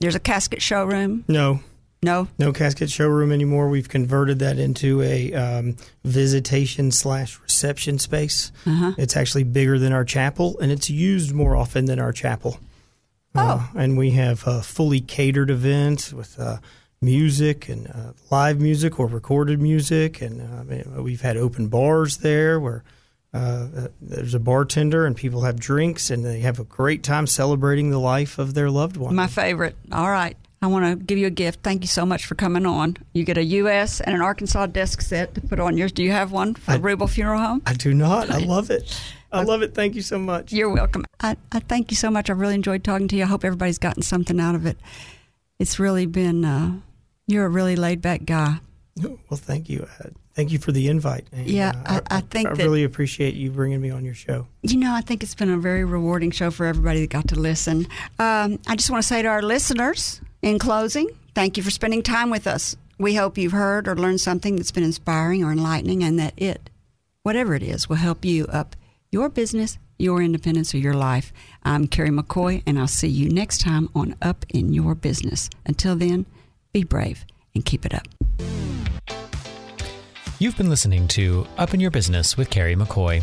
[0.00, 1.24] there's a casket showroom.
[1.28, 1.60] No.
[2.02, 2.26] No.
[2.36, 3.68] No casket showroom anymore.
[3.68, 8.50] We've converted that into a um, visitation slash reception space.
[8.66, 12.58] It's actually bigger than our chapel, and it's used more often than our chapel.
[13.34, 16.58] Uh, and we have uh, fully catered events with uh,
[17.00, 22.58] music and uh, live music or recorded music, and uh, we've had open bars there
[22.60, 22.82] where.
[23.34, 27.26] Uh, uh, there's a bartender and people have drinks and they have a great time
[27.26, 29.14] celebrating the life of their loved one.
[29.14, 29.74] My favorite.
[29.90, 30.36] All right.
[30.62, 31.60] I want to give you a gift.
[31.62, 32.96] Thank you so much for coming on.
[33.12, 34.00] You get a U.S.
[34.00, 35.90] and an Arkansas desk set to put on yours.
[35.92, 37.62] Do you have one for I- Ruebel Funeral Home?
[37.66, 38.30] I do not.
[38.30, 38.98] I love it.
[39.32, 39.74] I love it.
[39.74, 40.52] Thank you so much.
[40.52, 41.04] You're welcome.
[41.20, 42.30] I, I thank you so much.
[42.30, 43.24] I really enjoyed talking to you.
[43.24, 44.76] I hope everybody's gotten something out of it.
[45.58, 46.74] It's really been, uh,
[47.26, 48.58] you're a really laid back guy.
[49.02, 49.88] Well, thank you.
[50.00, 51.26] Uh, thank you for the invite.
[51.32, 54.14] And, Yeah, uh, I- I think I that- really appreciate you bringing me on your
[54.14, 54.46] show.
[54.62, 57.36] You know, I think it's been a very rewarding show for everybody that got to
[57.40, 57.86] listen.
[58.18, 62.02] Um, I just want to say to our listeners in closing, thank you for spending
[62.02, 62.76] time with us.
[62.98, 66.68] We hope you've heard or learned something that's been inspiring or enlightening, and that it,
[67.22, 68.76] whatever it is, will help you up
[69.10, 71.32] your business, your independence, or your life.
[71.62, 75.48] I'm Kerry McCoy, and I'll see you next time on Up in Your Business.
[75.64, 76.26] Until then,
[76.72, 77.24] be brave
[77.54, 78.06] and keep it up.
[80.38, 83.22] You've been listening to Up in Your Business with Kerry McCoy.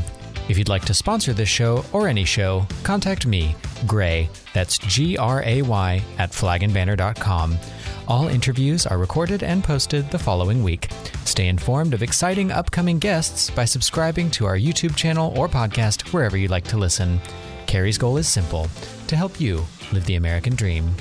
[0.50, 5.16] If you'd like to sponsor this show or any show, contact me, Gray, that's G
[5.16, 7.58] R A Y, at flagandbanner.com.
[8.08, 10.89] All interviews are recorded and posted the following week.
[11.24, 16.36] Stay informed of exciting upcoming guests by subscribing to our YouTube channel or podcast wherever
[16.36, 17.22] you like to listen.
[17.68, 18.68] Kerry's goal is simple
[19.06, 20.95] to help you live the American dream.